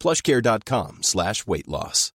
plushcare.com 0.00 1.02
slash 1.02 1.46
weight 1.46 1.68
loss. 1.68 2.10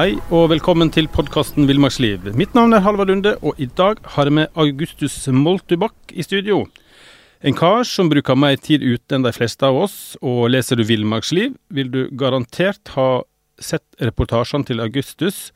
Hei 0.00 0.14
og 0.32 0.46
velkommen 0.52 0.88
til 0.94 1.10
podkasten 1.12 1.66
Villmarksliv. 1.68 2.30
Mitt 2.38 2.54
navn 2.56 2.72
er 2.72 2.80
Halvard 2.84 3.10
Lunde, 3.10 3.34
og 3.42 3.58
i 3.60 3.66
dag 3.66 3.98
har 4.14 4.30
jeg 4.30 4.36
med 4.38 4.54
Augustus 4.54 5.16
Moltubakk 5.28 6.14
i 6.14 6.24
studio. 6.24 6.62
En 7.44 7.56
kar 7.56 7.82
som 7.88 8.08
bruker 8.08 8.38
mer 8.38 8.56
tid 8.56 8.84
ute 8.84 9.16
enn 9.16 9.26
de 9.26 9.32
fleste 9.32 9.66
av 9.66 9.76
oss, 9.82 9.96
og 10.22 10.50
leser 10.54 10.80
du 10.80 10.86
Villmarksliv, 10.88 11.56
vil 11.68 11.90
du 11.92 12.02
garantert 12.16 12.94
ha 12.96 13.22
sett 13.60 13.84
reportasjene 14.00 14.70
til 14.70 14.80
Augustus, 14.80 15.50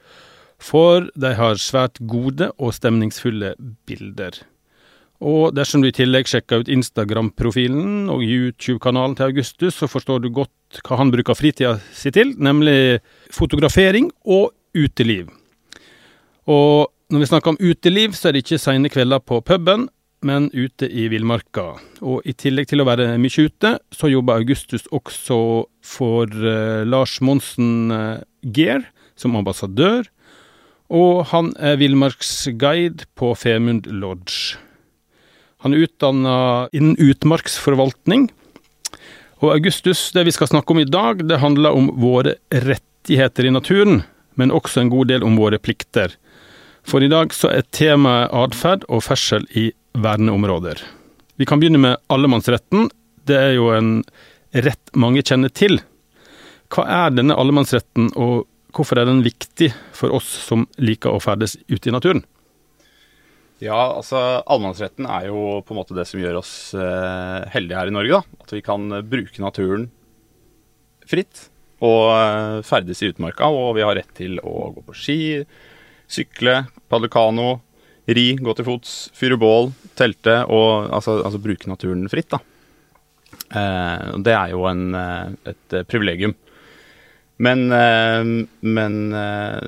for 0.61 1.09
de 1.17 1.35
har 1.39 1.61
svært 1.61 2.03
gode 2.05 2.51
og 2.59 2.75
stemningsfulle 2.77 3.55
bilder. 3.89 4.43
Og 5.23 5.55
dersom 5.55 5.83
du 5.83 5.89
i 5.89 5.95
tillegg 5.95 6.27
sjekker 6.29 6.65
ut 6.65 6.71
Instagram-profilen 6.73 8.11
og 8.13 8.25
YouTube-kanalen 8.27 9.15
til 9.17 9.31
Augustus, 9.31 9.79
så 9.79 9.89
forstår 9.89 10.25
du 10.25 10.33
godt 10.35 10.81
hva 10.85 10.99
han 10.99 11.13
bruker 11.15 11.39
fritida 11.39 11.77
si 11.95 12.11
til, 12.15 12.35
nemlig 12.37 12.99
fotografering 13.33 14.11
og 14.27 14.51
uteliv. 14.75 15.31
Og 16.51 16.91
når 17.13 17.23
vi 17.23 17.29
snakker 17.31 17.55
om 17.55 17.61
uteliv, 17.63 18.17
så 18.19 18.29
er 18.29 18.35
det 18.35 18.45
ikke 18.45 18.61
seine 18.61 18.91
kvelder 18.91 19.23
på 19.23 19.39
puben, 19.47 19.87
men 20.25 20.49
ute 20.57 20.89
i 20.89 21.07
villmarka. 21.13 21.75
Og 22.03 22.25
i 22.27 22.33
tillegg 22.33 22.71
til 22.71 22.83
å 22.83 22.89
være 22.89 23.13
mye 23.21 23.47
ute, 23.47 23.77
så 23.93 24.11
jobber 24.11 24.41
Augustus 24.41 24.89
også 24.91 25.39
for 25.85 26.33
uh, 26.33 26.83
Lars 26.89 27.21
Monsen 27.21 27.93
uh, 27.93 28.25
Gear 28.57 28.89
som 29.21 29.37
ambassadør, 29.39 30.09
og 30.95 31.25
han 31.31 31.53
er 31.63 31.79
villmarksguide 31.81 33.07
på 33.17 33.33
Femund 33.39 33.87
Lodge. 33.89 34.59
Han 35.65 35.73
er 35.73 35.87
utdanna 35.87 36.37
innen 36.77 36.99
utmarksforvaltning. 37.01 38.27
Og 39.41 39.55
Augustus, 39.55 40.11
det 40.13 40.27
vi 40.29 40.35
skal 40.37 40.51
snakke 40.51 40.75
om 40.75 40.83
i 40.83 40.85
dag, 40.85 41.23
det 41.25 41.41
handler 41.41 41.73
om 41.73 41.87
våre 42.01 42.35
rettigheter 42.53 43.49
i 43.49 43.53
naturen, 43.55 44.03
men 44.37 44.53
også 44.53 44.83
en 44.83 44.93
god 44.93 45.09
del 45.09 45.25
om 45.25 45.39
våre 45.41 45.57
plikter. 45.57 46.13
For 46.85 47.01
i 47.01 47.09
dag 47.09 47.33
så 47.33 47.49
er 47.49 47.65
temaet 47.73 48.29
atferd 48.37 48.85
og 48.93 49.07
ferdsel 49.07 49.49
i 49.57 49.71
verneområder. 49.97 50.85
Vi 51.41 51.49
kan 51.49 51.65
begynne 51.65 51.81
med 51.81 51.97
allemannsretten. 52.13 52.91
Det 53.25 53.41
er 53.41 53.57
jo 53.57 53.73
en 53.73 54.03
rett 54.53 54.93
mange 54.93 55.25
kjenner 55.25 55.49
til. 55.49 55.81
Hva 56.69 56.85
er 57.07 57.17
denne 57.17 57.41
allemannsretten, 57.41 58.13
og 58.21 58.45
hvorfor 58.77 59.01
er 59.01 59.09
den 59.09 59.25
viktig 59.25 59.73
for 59.97 60.13
oss 60.13 60.29
som 60.45 60.69
liker 60.77 61.17
å 61.17 61.25
ferdes 61.25 61.57
ute 61.73 61.89
i 61.89 61.97
naturen? 61.97 62.21
Ja, 63.63 63.77
altså 63.95 64.19
allemannsretten 64.51 65.07
er 65.07 65.29
jo 65.29 65.61
på 65.65 65.75
en 65.75 65.79
måte 65.79 65.97
det 65.97 66.07
som 66.11 66.21
gjør 66.21 66.41
oss 66.41 66.55
eh, 66.75 67.45
heldige 67.55 67.79
her 67.79 67.91
i 67.91 67.95
Norge. 67.95 68.19
da. 68.19 68.43
At 68.45 68.55
vi 68.57 68.63
kan 68.65 68.89
bruke 69.09 69.43
naturen 69.43 69.89
fritt 71.09 71.47
og 71.85 72.09
eh, 72.17 72.59
ferdes 72.67 73.03
i 73.03 73.13
utmarka. 73.13 73.49
Og 73.53 73.77
vi 73.79 73.85
har 73.87 73.97
rett 73.99 74.11
til 74.19 74.41
å 74.43 74.71
gå 74.75 74.85
på 74.89 74.97
ski, 74.99 75.21
sykle, 76.11 76.65
padle 76.91 77.11
kano, 77.13 77.61
ri, 78.11 78.33
gå 78.37 78.57
til 78.57 78.69
fots, 78.69 78.97
fyre 79.17 79.39
bål, 79.41 79.71
telte 79.97 80.43
og 80.53 80.91
altså, 80.93 81.21
altså 81.25 81.41
bruke 81.43 81.71
naturen 81.71 82.09
fritt. 82.13 82.35
da. 82.35 82.43
Eh, 83.55 84.09
det 84.25 84.35
er 84.35 84.55
jo 84.55 84.67
en, 84.71 84.89
eh, 84.99 85.53
et 85.55 85.79
privilegium. 85.89 86.35
Men, 87.39 87.67
eh, 87.73 88.47
men 88.61 88.99
eh, 89.13 89.61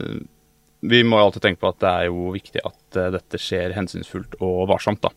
vi 0.81 1.04
må 1.04 1.19
jo 1.19 1.28
alltid 1.28 1.42
tenke 1.42 1.62
på 1.62 1.70
at 1.70 1.81
det 1.82 1.92
er 1.92 2.09
jo 2.10 2.32
viktig 2.34 2.62
at 2.64 2.98
uh, 2.98 3.09
dette 3.16 3.41
skjer 3.41 3.75
hensynsfullt 3.76 4.38
og 4.44 4.66
varsomt. 4.70 5.03
da. 5.03 5.12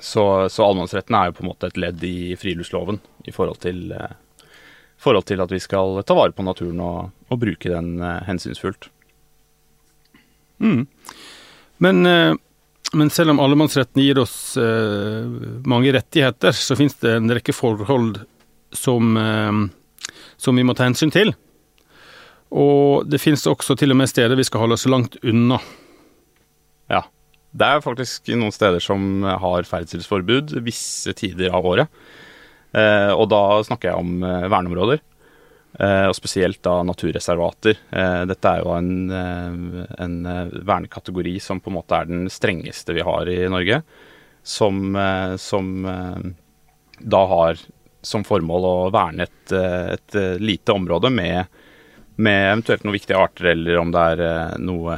Så, 0.00 0.22
så 0.48 0.64
allemannsretten 0.64 1.16
er 1.18 1.28
jo 1.28 1.38
på 1.38 1.44
en 1.44 1.50
måte 1.50 1.70
et 1.70 1.80
ledd 1.80 2.04
i 2.06 2.34
friluftsloven 2.38 3.00
i 3.28 3.34
forhold 3.34 3.60
til, 3.64 3.92
uh, 3.92 4.14
forhold 5.00 5.28
til 5.28 5.42
at 5.44 5.54
vi 5.54 5.62
skal 5.62 6.02
ta 6.06 6.16
vare 6.18 6.34
på 6.36 6.46
naturen 6.46 6.82
og, 6.84 7.00
og 7.28 7.40
bruke 7.42 7.72
den 7.72 7.98
uh, 8.02 8.20
hensynsfullt. 8.28 8.90
Mm. 10.58 10.86
Men, 11.78 12.02
men, 12.02 13.10
selv 13.14 13.30
om 13.30 13.38
allemannsretten 13.38 14.02
gir 14.02 14.18
oss 14.18 14.58
mange 14.58 15.92
rettigheter, 15.94 16.50
så 16.50 16.74
finnes 16.74 16.96
det 16.98 17.12
en 17.14 17.30
rekke 17.30 17.54
forhold 17.54 18.18
som, 18.74 19.12
som 20.34 20.58
vi 20.58 20.64
må 20.66 20.74
ta 20.74 20.88
hensyn 20.88 21.14
til. 21.14 21.30
Og 22.48 23.08
det 23.08 23.20
finnes 23.20 23.44
også 23.48 23.76
til 23.76 23.92
og 23.92 24.00
med 24.00 24.08
steder 24.10 24.38
vi 24.38 24.46
skal 24.46 24.64
holde 24.64 24.78
oss 24.78 24.88
langt 24.88 25.18
unna. 25.22 25.60
Ja. 26.88 27.04
Det 27.48 27.64
er 27.64 27.84
faktisk 27.84 28.28
noen 28.36 28.52
steder 28.52 28.82
som 28.84 29.24
har 29.24 29.68
ferdselsforbud 29.68 30.58
visse 30.64 31.14
tider 31.16 31.54
av 31.56 31.66
året. 31.66 32.00
Eh, 32.76 33.12
og 33.14 33.28
da 33.32 33.60
snakker 33.64 33.90
jeg 33.90 34.02
om 34.02 34.24
eh, 34.24 34.48
verneområder. 34.52 35.00
Eh, 35.78 36.04
og 36.08 36.16
spesielt 36.16 36.60
da 36.64 36.80
naturreservater. 36.86 37.80
Dette 38.28 38.52
er 38.52 38.64
jo 38.64 38.74
en, 38.74 39.10
en, 39.12 40.18
vernekategori 40.66 41.36
som 41.44 41.60
på 41.60 41.70
en 41.72 41.78
måte 41.78 41.96
er 41.96 42.08
den 42.08 42.28
strengeste 42.32 42.96
vi 42.96 43.04
har 43.06 43.30
i 43.30 43.40
Norge. 43.52 43.82
Som, 44.48 44.96
som 45.36 45.66
da 46.98 47.20
har 47.28 47.58
som 48.00 48.24
formål 48.24 48.64
å 48.64 48.76
verne 48.94 49.26
et, 49.26 49.52
et 49.52 50.16
lite 50.40 50.72
område 50.72 51.10
med 51.12 51.58
med 52.18 52.52
eventuelt 52.52 52.84
noen 52.84 52.96
viktige 52.96 53.18
arter, 53.18 53.52
eller 53.52 53.78
om 53.78 53.92
det 53.94 54.04
er 54.12 54.22
eh, 54.26 54.54
noe, 54.66 54.96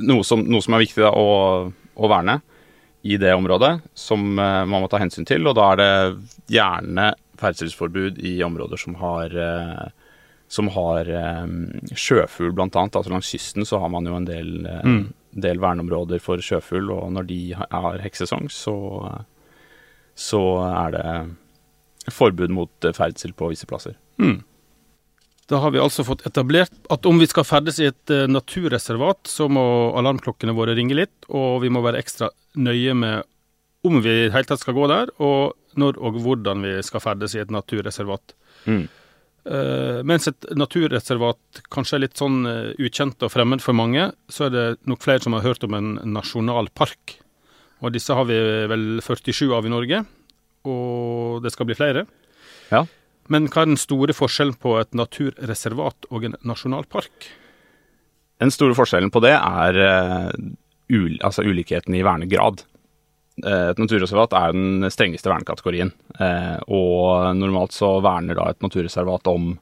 noe, 0.00 0.24
som, 0.24 0.44
noe 0.48 0.64
som, 0.64 0.76
er 0.76 0.84
viktig 0.86 1.04
da, 1.04 1.12
å, 1.12 1.68
å, 1.70 2.10
verne 2.10 2.38
i 3.04 3.18
det 3.20 3.32
området, 3.36 3.72
som 3.96 4.22
uh, 4.36 4.64
man 4.68 4.82
må 4.82 4.88
ta 4.92 5.00
hensyn 5.00 5.28
til. 5.28 5.46
Og 5.48 5.56
da 5.56 5.70
er 5.72 5.80
det 5.80 5.92
gjerne 6.52 7.10
ferdselsforbud 7.40 8.20
i 8.28 8.34
områder 8.44 8.80
som 8.80 8.98
har, 9.00 9.32
som 10.52 10.68
har 10.74 11.08
sjøfugl, 11.96 12.50
bl.a. 12.52 12.66
Altså 12.84 13.08
langs 13.08 13.30
kysten 13.32 13.64
så 13.64 13.80
har 13.80 13.88
man 13.88 14.04
jo 14.04 14.18
en 14.18 14.26
del, 14.28 14.50
mm. 14.68 14.98
del 15.40 15.62
verneområder 15.62 16.20
for 16.20 16.44
sjøfugl, 16.44 16.92
og 16.92 17.14
når 17.16 17.30
de 17.30 17.38
har 17.56 18.04
heksesong, 18.04 18.50
så, 18.52 18.76
så 20.12 20.42
er 20.68 20.92
det 20.98 22.12
forbud 22.12 22.52
mot 22.52 22.90
ferdsel 22.92 23.32
på 23.32 23.48
visse 23.54 23.68
plasser. 23.70 23.96
Mm. 24.20 24.42
Da 25.50 25.58
har 25.58 25.72
vi 25.74 25.80
altså 25.82 26.04
fått 26.06 26.22
etablert 26.28 26.74
at 26.94 27.06
om 27.10 27.18
vi 27.18 27.26
skal 27.26 27.46
ferdes 27.46 27.80
i 27.82 27.88
et 27.90 28.12
uh, 28.14 28.28
naturreservat, 28.30 29.26
så 29.26 29.48
må 29.50 29.62
alarmklokkene 29.98 30.54
våre 30.54 30.76
ringe 30.78 30.94
litt, 30.94 31.26
og 31.26 31.64
vi 31.64 31.72
må 31.74 31.82
være 31.82 31.98
ekstra 31.98 32.30
nøye 32.60 32.94
med 32.94 33.26
om 33.86 33.96
vi 34.04 34.12
i 34.12 34.24
det 34.28 34.34
hele 34.34 34.46
tatt 34.46 34.62
skal 34.62 34.76
gå 34.76 34.86
der, 34.90 35.10
og 35.24 35.56
når 35.80 35.98
og 35.98 36.18
hvordan 36.22 36.62
vi 36.66 36.74
skal 36.86 37.02
ferdes 37.02 37.34
i 37.34 37.40
et 37.42 37.50
naturreservat. 37.54 38.34
Mm. 38.68 38.84
Uh, 39.40 40.00
mens 40.06 40.28
et 40.28 40.46
naturreservat 40.54 41.62
kanskje 41.72 41.96
er 41.96 42.04
litt 42.04 42.20
sånn 42.20 42.44
uh, 42.46 42.70
ukjent 42.78 43.24
og 43.24 43.32
fremmed 43.32 43.64
for 43.64 43.74
mange, 43.74 44.10
så 44.30 44.46
er 44.46 44.54
det 44.54 44.66
nok 44.90 45.02
flere 45.02 45.24
som 45.24 45.34
har 45.34 45.46
hørt 45.48 45.66
om 45.66 45.74
en 45.74 45.96
nasjonalpark. 46.12 47.16
Og 47.80 47.96
disse 47.96 48.14
har 48.14 48.28
vi 48.28 48.38
vel 48.70 48.86
47 49.02 49.48
av 49.56 49.66
i 49.66 49.72
Norge, 49.72 50.04
og 50.68 51.40
det 51.42 51.54
skal 51.56 51.66
bli 51.66 51.78
flere. 51.78 52.04
Ja. 52.70 52.84
Men 53.30 53.46
hva 53.46 53.62
er 53.62 53.70
den 53.70 53.78
store 53.78 54.14
forskjellen 54.16 54.56
på 54.58 54.74
et 54.80 54.96
naturreservat 54.98 56.08
og 56.10 56.26
en 56.26 56.34
nasjonalpark? 56.46 57.28
Den 58.42 58.50
store 58.50 58.74
forskjellen 58.74 59.12
på 59.14 59.22
det 59.22 59.36
er 59.36 59.78
uh, 59.78 60.32
ul 60.90 61.14
altså 61.22 61.44
ulikheten 61.46 61.94
i 61.94 62.02
vernegrad. 62.02 62.64
et 63.40 63.78
naturreservat 63.78 64.34
er 64.36 64.52
den 64.52 64.90
strengeste 64.92 65.30
vernekategorien. 65.30 65.92
Og 66.66 67.36
normalt 67.38 67.72
så 67.72 67.92
verner 68.04 68.36
da 68.36 68.50
et 68.50 68.60
naturreservat 68.60 69.30
om 69.30 69.54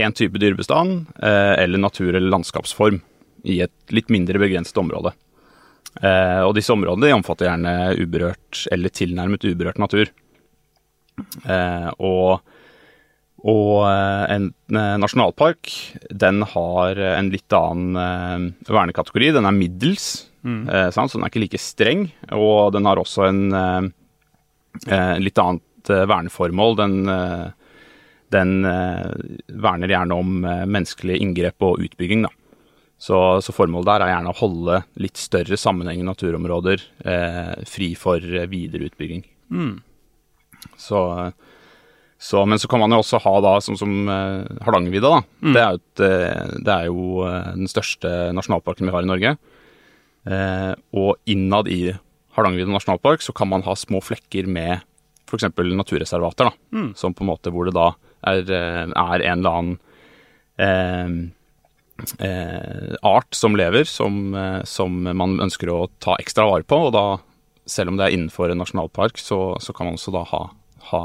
én 0.00 0.14
type 0.16 0.38
dyrebestand 0.38 1.10
eller 1.20 1.82
natur- 1.82 2.14
eller 2.14 2.30
landskapsform 2.30 3.02
i 3.44 3.58
et 3.66 3.92
litt 3.92 4.08
mindre 4.08 4.38
begrenset 4.40 4.78
område. 4.80 5.12
Og 5.98 6.54
disse 6.56 6.72
områdene 6.72 7.12
omfatter 7.18 7.50
gjerne 7.50 7.74
uberørt 7.98 8.62
eller 8.72 8.94
tilnærmet 8.94 9.44
uberørt 9.50 9.82
natur. 9.82 10.08
Og 11.98 12.40
og 13.42 13.84
eh, 13.88 14.24
en 14.36 14.50
eh, 14.70 14.96
nasjonalpark, 15.02 15.70
den 16.10 16.44
har 16.52 16.98
en 17.08 17.30
litt 17.32 17.56
annen 17.56 17.98
eh, 17.98 18.44
vernekategori. 18.70 19.32
Den 19.38 19.48
er 19.48 19.56
middels, 19.56 20.28
mm. 20.46 20.62
så 20.94 21.08
den 21.10 21.24
er 21.24 21.32
ikke 21.32 21.42
like 21.42 21.62
streng. 21.62 22.06
Og 22.36 22.72
den 22.76 22.86
har 22.86 23.00
også 23.02 23.26
en 23.28 23.90
litt 25.22 25.38
annet 25.38 25.90
verneformål. 26.08 26.78
Den, 26.78 26.94
den 28.32 28.52
verner 28.62 29.92
gjerne 29.92 30.16
om 30.16 30.38
menneskelig 30.42 31.18
inngrep 31.20 31.66
og 31.66 31.82
utbygging, 31.84 32.24
da. 32.26 32.32
Så, 33.02 33.18
så, 33.42 33.50
formålet 33.50 33.88
der 33.88 34.02
er 34.04 34.12
gjerne 34.12 34.30
å 34.30 34.38
holde 34.38 34.76
litt 35.02 35.18
større 35.18 35.56
sammenhengende 35.58 36.12
naturområder 36.12 36.84
eh, 37.02 37.54
fri 37.66 37.88
for 37.98 38.22
videre 38.46 38.86
utbygging. 38.86 39.24
Mm. 39.50 39.72
Så 40.78 41.00
så, 42.22 42.44
men 42.46 42.58
så 42.58 42.68
kan 42.70 42.78
man 42.78 42.92
jo 42.94 43.00
også 43.02 43.18
ha 43.24 43.32
da, 43.42 43.56
sånn 43.64 43.78
som 43.80 43.90
uh, 44.06 44.46
Hardangervidda. 44.62 45.08
da. 45.10 45.22
Mm. 45.42 45.54
Det, 45.56 45.62
er 45.62 45.78
et, 45.80 46.02
uh, 46.04 46.52
det 46.68 46.74
er 46.76 46.84
jo 46.86 47.24
uh, 47.26 47.48
den 47.56 47.70
største 47.70 48.12
nasjonalparken 48.36 48.86
vi 48.86 48.94
har 48.94 49.02
i 49.02 49.10
Norge. 49.10 49.32
Uh, 50.22 50.70
og 50.94 51.18
innad 51.26 51.66
i 51.66 51.80
Hardangervidda 52.36 52.76
nasjonalpark 52.76 53.26
så 53.26 53.34
kan 53.34 53.50
man 53.50 53.66
ha 53.66 53.74
små 53.74 53.98
flekker 54.06 54.46
med 54.46 54.86
f.eks. 55.26 55.48
naturreservater. 55.50 56.52
da, 56.52 56.78
mm. 56.78 56.92
Som 57.00 57.18
på 57.18 57.26
en 57.26 57.32
måte 57.32 57.50
hvor 57.50 57.66
det 57.66 57.74
da 57.74 57.88
er, 58.30 58.46
er 58.46 59.26
en 59.26 59.42
eller 59.42 59.58
annen 59.58 61.32
art 63.02 63.34
som 63.34 63.58
lever, 63.58 63.82
som, 63.88 64.30
som, 64.68 65.02
man 65.10 65.40
ønsker 65.42 65.74
å 65.74 65.88
ta 65.98 66.14
ekstra 66.22 66.46
vare 66.52 66.62
på. 66.68 66.78
Og 66.86 66.94
da, 66.94 67.06
selv 67.66 67.90
om 67.90 67.98
det 67.98 68.06
er 68.06 68.14
innenfor 68.14 68.52
en 68.52 68.62
nasjonalpark, 68.62 69.18
så, 69.18 69.56
så 69.58 69.74
kan 69.74 69.90
man 69.90 69.98
også 69.98 70.14
da 70.14 70.22
ha, 70.30 70.44
ha 70.92 71.04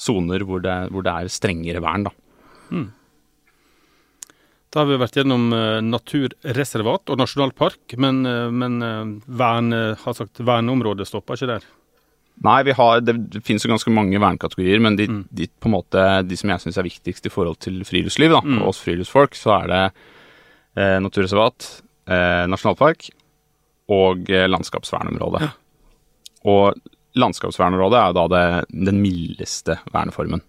soner 0.00 0.44
hvor, 0.46 0.64
hvor, 0.90 1.06
det 1.06 1.14
er 1.14 1.32
strengere 1.32 1.82
vern. 1.84 2.08
Da. 2.08 2.14
Mm. 2.74 2.88
Da 4.74 4.82
har 4.82 4.90
vi 4.90 4.98
vært 4.98 5.20
gjennom 5.20 5.46
uh, 5.54 5.78
naturreservat 5.84 7.12
og 7.14 7.20
nasjonalpark, 7.20 7.94
men, 8.02 8.24
uh, 8.26 8.50
men 8.50 8.82
uh, 8.82 9.14
vern, 9.26 9.70
har 10.00 10.18
sagt, 10.18 10.42
verneområdet 10.42 11.06
stopper 11.06 11.38
ikke 11.38 11.52
der? 11.54 11.66
Nei, 12.42 12.64
har, 12.74 13.00
det, 13.04 13.14
det, 13.30 13.42
finnes 13.46 13.62
jo 13.64 13.70
ganske 13.70 13.92
mange 13.94 14.18
vernekategorier, 14.18 14.80
men 14.82 14.96
de, 14.98 15.06
mm. 15.06 15.20
de, 15.30 15.46
måte, 15.70 16.02
de 16.26 16.38
som 16.38 16.50
jeg 16.50 16.64
syns 16.64 16.80
er 16.80 16.88
viktigst 16.88 17.28
i 17.28 17.32
forhold 17.32 17.60
til 17.62 17.78
friluftsliv, 17.86 18.34
da, 18.34 18.40
mm. 18.42 18.58
og 18.60 18.72
oss 18.72 18.82
friluftsfolk, 18.82 19.38
så 19.38 19.54
er 19.60 19.70
det 19.70 19.82
eh, 20.80 20.96
naturreservat, 21.04 21.68
eh, 22.10 22.42
nasjonalpark 22.50 23.06
og 23.94 24.32
eh, 24.32 24.48
landskapsvernområde. 24.50 25.44
Ja. 25.46 25.52
Og 26.50 26.82
landskapsvernområdet 27.18 28.00
er 28.00 28.16
da 28.16 28.24
det, 28.30 28.44
den 28.90 28.98
mildeste 29.02 29.78
verneformen. 29.94 30.42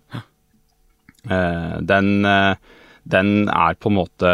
Eh, 1.30 1.78
den, 1.82 2.26
eh, 2.26 2.56
den, 3.04 3.50
er 3.50 3.78
på 3.82 3.90
en 3.90 3.98
måte 3.98 4.34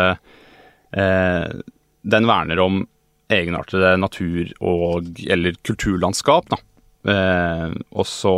eh, 0.92 1.45
Den 2.01 2.28
verner 2.28 2.60
om 2.60 2.81
egenartede 3.31 3.94
natur- 3.95 4.51
og 4.60 5.07
eller 5.24 5.56
kulturlandskap, 5.63 6.50
da. 6.51 6.57
Og 7.95 8.06
så, 8.06 8.33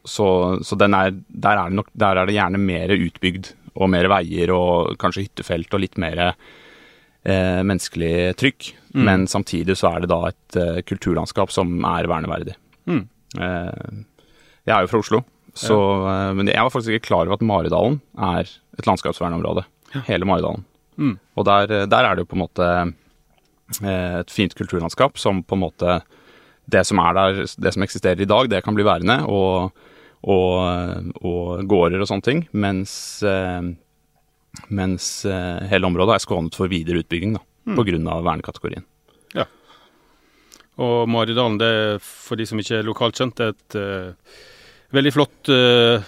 så, 0.00 0.28
så 0.64 0.78
er, 0.80 1.12
der, 1.28 1.58
er 1.58 1.74
nok, 1.76 1.90
der, 1.92 2.16
er 2.16 2.26
det 2.26 2.38
gjerne 2.38 2.58
mer 2.62 2.94
utbygd 2.94 3.50
og 3.76 3.90
mer 3.92 4.08
veier 4.08 4.50
og 4.54 4.96
kanskje 4.98 5.26
hyttefelt 5.26 5.76
og 5.76 5.82
litt 5.84 6.00
mer 6.00 6.22
menneskelig 7.68 8.32
trykk. 8.40 8.70
Mm. 8.94 9.04
Men 9.10 9.28
samtidig 9.28 9.76
så 9.76 9.92
er 9.92 10.06
det 10.06 10.10
da 10.14 10.22
et 10.30 10.58
kulturlandskap 10.88 11.52
som 11.52 11.76
er 11.84 12.08
verneverdig. 12.08 12.56
Mm. 12.88 13.04
Eh, 13.36 13.98
jeg 14.68 14.74
er 14.74 14.84
jo 14.84 14.90
fra 14.92 15.02
Oslo, 15.02 15.22
så, 15.56 15.76
ja. 15.76 16.14
Eh, 16.28 16.36
men 16.38 16.50
jeg 16.50 16.62
var 16.64 16.72
faktisk 16.72 16.96
ikke 16.96 17.08
klar 17.10 17.26
over 17.26 17.38
at 17.38 17.44
Maridalen 17.44 18.00
er 18.14 18.48
et 18.78 18.88
landskapsvernområde. 18.88 19.66
Ja. 19.94 20.04
Hele 20.08 20.28
Maridalen. 20.28 20.64
Mm. 20.98 21.16
Og 21.38 21.46
der, 21.46 21.86
der, 21.86 22.04
er 22.04 22.16
det 22.16 22.24
jo 22.24 22.30
på 22.32 22.38
en 22.38 22.44
måte 22.44 22.68
eh, 23.82 24.16
et 24.22 24.32
fint 24.32 24.56
kulturlandskap 24.58 25.20
som 25.20 25.44
på 25.44 25.58
en 25.58 25.66
måte 25.66 26.00
Det 26.68 26.82
som 26.84 26.98
er 27.00 27.14
der, 27.16 27.38
det 27.56 27.70
som 27.72 27.82
eksisterer 27.82 28.20
i 28.20 28.28
dag, 28.28 28.48
det 28.52 28.60
kan 28.60 28.74
bli 28.76 28.84
værende, 28.84 29.22
og, 29.24 29.72
og, 30.20 31.14
og 31.24 31.62
gårder 31.64 32.02
og 32.04 32.10
sånne 32.10 32.26
ting. 32.26 32.42
Mens, 32.52 33.24
mens 34.68 35.06
hele 35.70 35.88
området 35.88 36.18
er 36.18 36.24
skånet 36.26 36.58
for 36.60 36.68
videre 36.68 37.00
utbygging 37.00 37.38
da, 37.38 37.40
mm. 37.72 37.78
pga. 37.78 38.18
vernekategorien. 38.20 38.84
Og 40.78 41.08
Maridalen, 41.10 41.58
det 41.58 41.68
er 41.68 41.98
for 42.04 42.38
de 42.38 42.46
som 42.46 42.60
ikke 42.60 42.80
er 42.80 42.86
lokalt 42.86 43.18
kjent, 43.18 43.42
er 43.42 43.54
et 43.54 43.78
uh, 43.78 44.38
veldig 44.94 45.12
flott 45.14 45.50
uh, 45.50 45.98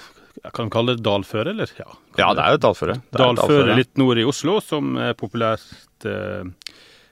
jeg 0.41 0.55
kan 0.57 0.71
kalle 0.73 0.95
det 0.97 1.05
dalføre, 1.05 1.53
eller? 1.53 1.73
Ja, 1.77 1.89
ja 2.21 2.31
det 2.37 2.45
er 2.45 2.55
jo 2.55 2.61
et 2.61 2.65
dalføre. 2.65 2.97
Dalføre 3.13 3.77
litt 3.77 3.99
nord 4.01 4.21
i 4.21 4.25
Oslo, 4.29 4.57
som 4.65 4.95
er 5.01 5.17
populært 5.19 6.07
uh, 6.09 6.47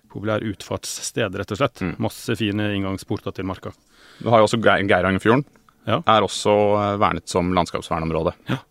populær 0.08 0.44
utfartssted, 0.48 1.36
rett 1.36 1.52
og 1.52 1.60
slett. 1.60 1.84
Mm. 1.84 1.94
Masse 2.06 2.38
fine 2.40 2.70
inngangsporter 2.76 3.34
til 3.36 3.48
marka. 3.48 3.74
Du 4.22 4.30
har 4.32 4.40
jo 4.40 4.48
også 4.48 4.60
Geirangerfjorden. 4.62 5.44
Ja. 5.88 6.00
Er 6.04 6.24
også 6.24 6.52
vernet 7.00 7.28
som 7.30 7.52
landskapsvernområde. 7.56 8.34
Ja. 8.48 8.62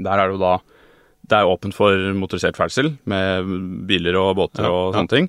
Der 0.00 0.16
er 0.16 0.28
det 0.28 0.36
jo 0.36 0.42
da 0.42 0.58
Det 1.30 1.38
er 1.38 1.48
åpent 1.48 1.76
for 1.76 1.94
motorisert 2.16 2.56
ferdsel 2.58 2.94
med 3.08 3.50
biler 3.86 4.16
og 4.18 4.32
båter 4.38 4.64
ja, 4.66 4.70
og 4.70 4.96
sånne 4.96 5.12
ting. 5.12 5.28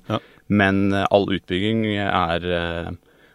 Men 0.52 0.92
eh, 0.92 1.06
all 1.10 1.26
utbygging 1.32 1.86
er, 1.96 2.46
eh, 2.58 2.92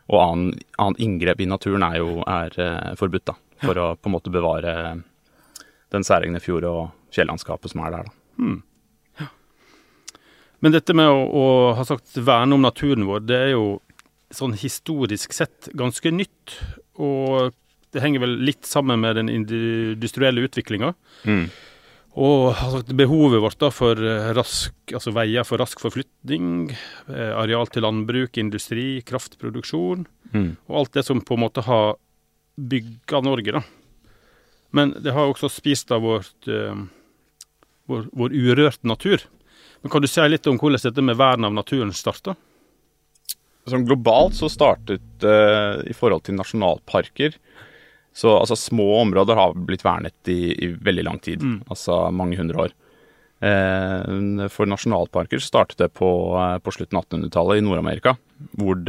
og 0.08 0.22
annen, 0.22 0.54
annen, 0.78 1.02
inngrep 1.02 1.42
i 1.42 1.50
naturen 1.50 1.86
er 1.88 2.00
jo 2.02 2.22
er 2.24 2.58
eh, 2.62 2.94
forbudt, 3.00 3.28
da. 3.32 3.38
For 3.64 3.80
å 3.82 3.90
på 3.98 4.10
en 4.10 4.14
måte 4.14 4.34
bevare 4.34 4.74
den 5.94 6.06
særegne 6.06 6.42
fjord- 6.44 6.68
og 6.70 6.82
fjellandskapet 7.16 7.74
som 7.74 7.82
er 7.88 7.96
der, 7.96 8.10
da. 8.10 8.18
Hmm. 8.38 8.62
Men 10.62 10.74
dette 10.74 10.94
med 10.98 11.10
å, 11.10 11.22
å, 11.22 11.46
ha 11.78 11.86
sagt 11.86 12.16
verne 12.18 12.58
om 12.58 12.64
naturen 12.66 13.06
vår, 13.06 13.26
det 13.30 13.38
er 13.38 13.52
jo 13.54 13.66
sånn 14.34 14.56
historisk 14.58 15.34
sett 15.36 15.70
ganske 15.78 16.12
nytt. 16.12 16.56
Og 16.98 17.54
det 17.94 18.02
henger 18.04 18.24
vel 18.26 18.34
litt 18.46 18.66
sammen 18.68 19.02
med 19.04 19.20
den 19.20 19.30
industrielle 19.32 20.44
utviklinga. 20.48 20.94
Mm. 21.30 21.46
Og 22.18 22.48
altså, 22.50 22.82
behovet 22.98 23.44
vårt 23.44 23.60
da 23.62 23.70
for 23.74 24.00
eh, 24.02 24.32
rask, 24.34 24.74
altså 24.90 25.14
veier 25.14 25.46
for 25.46 25.62
rask 25.62 25.82
forflytning, 25.84 26.72
eh, 27.12 27.34
areal 27.38 27.70
til 27.70 27.86
landbruk, 27.86 28.40
industri, 28.42 29.04
kraftproduksjon, 29.06 30.08
mm. 30.34 30.50
og 30.66 30.80
alt 30.82 30.98
det 30.98 31.06
som 31.06 31.22
på 31.22 31.38
en 31.38 31.44
måte 31.46 31.62
har 31.68 32.00
bygga 32.58 33.22
Norge, 33.22 33.60
da. 33.60 33.62
Men 34.74 34.96
det 35.04 35.14
har 35.14 35.30
også 35.30 35.50
spist 35.54 35.94
av 35.96 36.02
vårt, 36.04 36.50
uh, 36.50 36.76
vår, 37.88 38.10
vår 38.12 38.34
urørte 38.36 38.90
natur. 38.90 39.22
Men 39.82 39.94
Kan 39.94 40.04
du 40.04 40.10
si 40.12 40.26
litt 40.28 40.50
om 40.50 40.58
hvordan 40.60 40.82
dette 40.84 41.06
med 41.06 41.16
vern 41.16 41.48
av 41.48 41.54
naturen 41.56 41.94
starta? 41.96 42.34
Som 43.70 43.86
globalt 43.88 44.36
så 44.36 44.50
startet 44.52 45.24
uh, 45.24 45.80
i 45.88 45.96
forhold 45.96 46.26
til 46.28 46.36
nasjonalparker 46.36 47.38
så 48.18 48.34
altså, 48.40 48.56
små 48.58 48.88
områder 49.04 49.38
har 49.38 49.54
blitt 49.54 49.86
vernet 49.86 50.32
i, 50.32 50.50
i 50.66 50.72
veldig 50.74 51.04
lang 51.06 51.20
tid, 51.22 51.44
mm. 51.44 51.58
altså 51.70 52.08
mange 52.10 52.40
hundre 52.40 52.64
år. 52.66 52.76
Eh, 53.46 54.48
for 54.50 54.66
nasjonalparker 54.66 55.42
startet 55.44 55.84
det 55.84 55.92
på, 55.94 56.10
eh, 56.42 56.56
på 56.58 56.74
slutten 56.74 56.98
av 56.98 57.06
1800-tallet 57.06 57.62
i 57.62 57.66
Nord-Amerika, 57.68 58.16
hvor, 58.58 58.82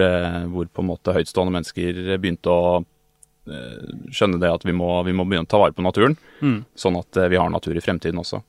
hvor, 0.48 0.70
på 0.72 0.84
en 0.84 0.88
måte 0.88 1.12
høytstående 1.12 1.52
mennesker 1.58 2.00
begynte 2.16 2.54
å 2.54 2.78
eh, 2.80 3.92
skjønne 4.08 4.40
det 4.40 4.54
at 4.54 4.64
vi 4.64 4.72
må, 4.76 4.94
vi 5.04 5.12
må, 5.12 5.28
begynne 5.28 5.44
å 5.44 5.52
ta 5.52 5.60
vare 5.60 5.76
på 5.76 5.84
naturen, 5.84 6.16
mm. 6.40 6.62
sånn 6.72 6.96
at 6.96 7.20
eh, 7.20 7.28
vi 7.28 7.40
har 7.40 7.52
natur 7.52 7.76
i 7.76 7.84
fremtiden 7.84 8.24
også. 8.24 8.40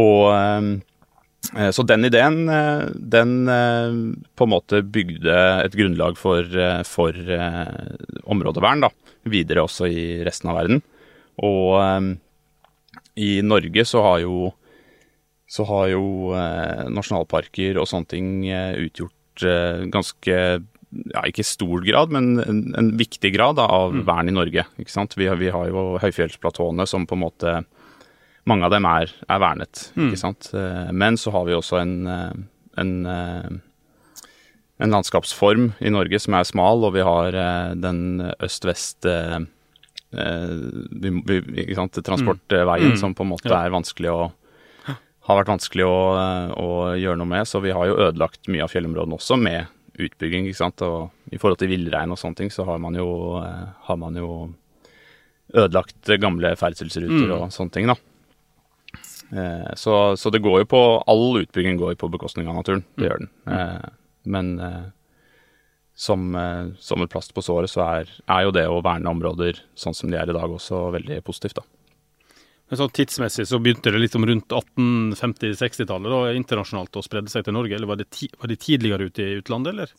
Og 0.00 0.24
så 1.72 1.84
den 1.86 2.04
ideen, 2.04 2.48
eh, 2.52 2.88
den 2.94 3.48
eh, 3.48 3.98
på 4.36 4.46
en 4.46 4.52
måte 4.52 4.82
bygde 4.84 5.36
et 5.64 5.76
grunnlag 5.78 6.18
for, 6.20 6.44
for 6.84 7.18
områdevern 8.28 8.84
da, 8.84 8.92
videre 9.28 9.64
også 9.64 9.88
i 9.88 10.06
resten 10.26 10.52
av 10.52 10.58
verden. 10.60 10.82
Og 11.46 12.16
i 13.18 13.30
Norge 13.46 13.84
så 13.86 14.02
har 14.02 14.22
jo, 14.24 14.48
så 15.46 15.66
har 15.68 15.92
jo 15.92 16.34
nasjonalparker 16.90 17.78
og 17.78 17.86
sånne 17.86 18.10
ting 18.10 18.32
utgjort 18.50 19.44
ganske 19.94 20.34
ja, 20.88 21.22
ikke 21.28 21.44
stor 21.46 21.84
grad, 21.86 22.12
men 22.14 22.40
en, 22.42 22.60
en 22.78 22.90
viktig 22.98 23.32
grad 23.34 23.58
da, 23.60 23.66
av 23.70 23.94
mm. 23.94 24.04
vern 24.08 24.30
i 24.30 24.34
Norge. 24.34 24.64
Vi 24.78 25.28
har, 25.28 25.36
vi 25.40 25.52
har 25.54 25.70
jo 25.70 25.84
høyfjellsplatåene 26.02 26.86
som 26.88 27.06
på 27.06 27.18
en 27.18 27.22
måte 27.22 27.54
mange 28.46 28.64
av 28.64 28.70
dem 28.70 28.84
er, 28.86 29.10
er 29.28 29.38
vernet, 29.42 29.92
mm. 29.96 30.08
ikke 30.10 30.18
sant. 30.20 30.50
Eh, 30.54 30.92
men 30.92 31.16
så 31.16 31.30
har 31.32 31.44
vi 31.44 31.52
også 31.52 31.80
en, 31.82 32.06
eh, 32.06 32.32
en, 32.78 32.92
eh, 33.06 33.48
en 34.80 34.90
landskapsform 34.94 35.72
i 35.80 35.90
Norge 35.90 36.20
som 36.20 36.34
er 36.34 36.44
smal, 36.44 36.84
og 36.84 36.94
vi 36.94 37.00
har 37.02 37.32
den 37.74 38.20
øst-vest 38.40 39.04
transportveien 42.02 42.92
Mm. 42.92 42.96
som 42.96 43.14
på 43.14 43.22
en 43.24 43.28
måte 43.30 43.48
Ja. 43.48 43.64
er 43.66 43.70
vanskelig 43.70 44.10
å 44.10 44.32
har 45.28 45.44
vært 45.44 45.58
vanskelig 45.58 45.84
å, 45.84 46.54
å 46.56 46.96
gjøre 46.96 47.18
noe 47.18 47.26
med, 47.28 47.44
så 47.44 47.60
vi 47.60 47.70
har 47.70 47.84
jo 47.86 47.96
ødelagt 47.96 48.48
mye 48.48 48.62
av 48.64 48.70
fjellområdene 48.72 49.12
også 49.18 49.36
med 49.36 49.66
utbygging. 49.98 50.46
ikke 50.48 50.56
sant? 50.56 50.80
Og 50.80 51.10
I 51.30 51.36
forhold 51.36 51.58
til 51.58 51.68
villrein 51.68 52.10
og 52.10 52.16
sånne 52.16 52.34
ting, 52.36 52.48
så 52.48 52.64
har 52.64 52.78
man 52.78 52.94
jo, 52.94 53.36
har 53.38 53.96
man 53.96 54.14
jo 54.16 54.54
ødelagt 55.54 56.00
gamle 56.18 56.56
ferdselsruter 56.56 57.28
Mm. 57.28 57.32
og 57.42 57.50
sånne 57.50 57.70
ting, 57.72 57.86
da. 57.86 57.94
Eh, 59.32 59.72
så, 59.76 60.16
så 60.16 60.30
det 60.32 60.40
går 60.44 60.62
jo 60.62 60.68
på 60.70 60.82
All 61.06 61.40
utbygging 61.42 61.76
går 61.80 61.94
jo 61.94 62.00
på 62.06 62.10
bekostning 62.14 62.48
av 62.48 62.56
naturen. 62.60 62.84
Det 62.96 63.04
Mm. 63.04 63.08
gjør 63.10 63.18
den. 63.24 63.30
Eh, 63.52 63.90
men 64.24 64.52
eh, 64.60 64.86
som, 65.98 66.28
som 66.78 67.02
et 67.02 67.10
plaster 67.10 67.34
på 67.34 67.42
såret, 67.42 67.70
så 67.72 67.82
er, 67.82 68.10
er 68.30 68.44
jo 68.46 68.52
det 68.54 68.66
å 68.70 68.78
verne 68.86 69.10
områder 69.10 69.58
sånn 69.74 69.96
som 69.98 70.10
de 70.12 70.16
er 70.20 70.30
i 70.30 70.36
dag, 70.36 70.46
også 70.54 70.92
veldig 70.94 71.24
positivt, 71.26 71.58
da. 71.58 71.64
Men 72.70 72.78
sånn 72.82 72.92
tidsmessig 72.92 73.46
så 73.48 73.58
begynte 73.64 73.90
det 73.90 73.98
liksom 74.02 74.26
rundt 74.28 74.52
1850-60-tallet 74.52 76.12
da, 76.12 76.20
internasjonalt 76.36 76.98
å 77.00 77.02
spredde 77.02 77.32
seg 77.32 77.46
til 77.46 77.56
Norge, 77.56 77.74
eller 77.74 77.88
var 77.90 77.98
det, 77.98 78.06
ti 78.14 78.28
var 78.38 78.50
det 78.52 78.58
tidligere 78.62 79.08
ute 79.08 79.24
i 79.24 79.38
utlandet, 79.40 79.72
eller? 79.74 79.94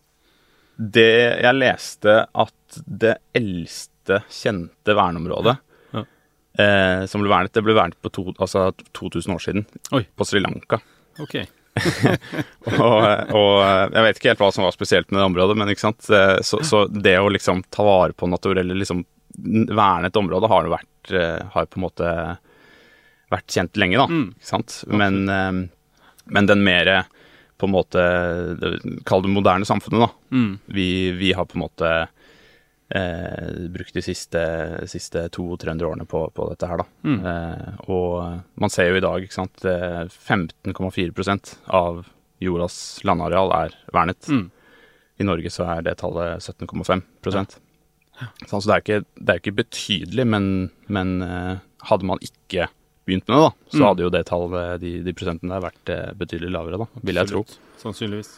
Det 0.80 1.08
jeg 1.44 1.58
leste 1.58 2.14
at 2.32 2.80
det 2.86 3.18
eldste 3.36 4.22
kjente 4.32 4.96
verneområdet. 4.96 5.58
Eh, 6.60 7.06
som 7.10 7.24
ble 7.24 7.32
vernet, 7.32 7.54
det 7.56 7.64
ble 7.66 7.76
vernet 7.78 7.98
på 8.04 8.12
to, 8.14 8.28
altså 8.38 8.70
2000 8.98 9.36
år 9.36 9.44
siden, 9.46 9.66
Oi. 9.96 10.04
på 10.16 10.28
Sri 10.28 10.42
Lanka. 10.44 10.82
Ok. 11.24 11.40
Og, 11.80 13.04
og 13.32 13.54
jeg 13.64 14.04
vet 14.04 14.18
ikke 14.20 14.32
helt 14.34 14.42
hva 14.42 14.50
som 14.52 14.66
var 14.66 14.74
spesielt 14.76 15.12
med 15.14 15.22
det 15.22 15.28
området, 15.30 15.56
men 15.60 15.70
ikke 15.72 15.86
sant. 15.86 16.10
Eh, 16.12 16.40
Så, 16.44 16.60
så 16.68 16.82
det 16.92 17.16
å 17.22 17.30
liksom 17.32 17.62
ta 17.72 17.86
vare 17.88 18.16
på 18.18 18.28
natur, 18.28 18.58
eller 18.60 18.76
liksom 18.76 19.06
verne 19.70 20.10
et 20.10 20.20
område, 20.20 20.50
har 20.52 20.66
jo 20.68 20.74
vært 20.74 21.12
eh, 21.16 21.38
Har 21.54 21.70
på 21.70 21.80
en 21.80 21.86
måte 21.86 22.10
vært 23.32 23.54
kjent 23.54 23.78
lenge, 23.80 24.02
da. 24.02 24.08
Mm. 24.10 24.26
Ikke 24.36 24.50
sant. 24.50 24.80
Men, 24.90 25.20
eh, 25.30 25.62
men 26.36 26.50
den 26.50 26.66
mer 26.66 26.92
på 27.60 27.68
en 27.68 27.74
måte 27.76 28.04
Kall 29.08 29.24
det 29.24 29.32
moderne 29.32 29.68
samfunnet, 29.70 30.08
da. 30.10 30.36
Mm. 30.36 30.52
Vi, 30.76 30.90
vi 31.20 31.32
har 31.38 31.48
på 31.48 31.60
en 31.60 31.66
måte 31.68 31.94
eh, 32.96 33.68
brukt 33.74 33.94
de 33.94 34.02
siste, 34.06 34.42
siste 34.90 35.28
200-300 35.36 35.88
årene 35.90 36.06
på, 36.10 36.24
på 36.34 36.48
dette 36.52 36.70
her, 36.70 36.82
da. 36.84 36.88
Mm. 37.06 37.20
Eh, 37.32 37.84
og 37.94 38.62
man 38.62 38.74
ser 38.74 38.90
jo 38.92 39.00
i 39.00 39.04
dag, 39.06 39.24
ikke 39.26 39.38
sant, 39.40 39.66
eh, 39.70 40.06
15,4% 40.10 41.56
av 41.80 42.06
jordas 42.40 42.78
landareal 43.08 43.52
er 43.66 43.76
vernet. 43.94 44.30
Mm. 44.32 44.48
I 45.20 45.28
Norge 45.28 45.52
så 45.52 45.66
er 45.68 45.82
det 45.90 45.98
tallet 46.00 46.40
17,5% 46.46 47.58
Sånn, 48.50 48.60
Så 48.60 48.68
det 48.68 48.74
er 48.76 48.82
ikke, 48.84 49.06
det 49.16 49.32
er 49.34 49.40
ikke 49.40 49.56
betydelig, 49.62 50.26
men, 50.28 50.46
men 50.92 51.22
eh, 51.24 51.60
hadde 51.88 52.08
man 52.08 52.20
ikke 52.24 52.66
begynt 53.08 53.30
med 53.32 53.38
det, 53.38 53.46
da, 53.46 53.52
så 53.72 53.80
Mm. 53.80 53.86
hadde 53.88 54.04
jo 54.04 54.10
det 54.12 54.22
tallet, 54.28 54.82
de, 54.84 54.92
de 55.06 55.14
prosentene 55.16 55.54
der, 55.56 55.64
vært 55.64 55.92
eh, 55.94 56.10
betydelig 56.20 56.52
lavere, 56.52 56.80
da, 56.84 56.88
vil 57.08 57.16
jeg 57.22 57.30
tro. 57.32 57.46
Sannsynligvis. 57.80 58.34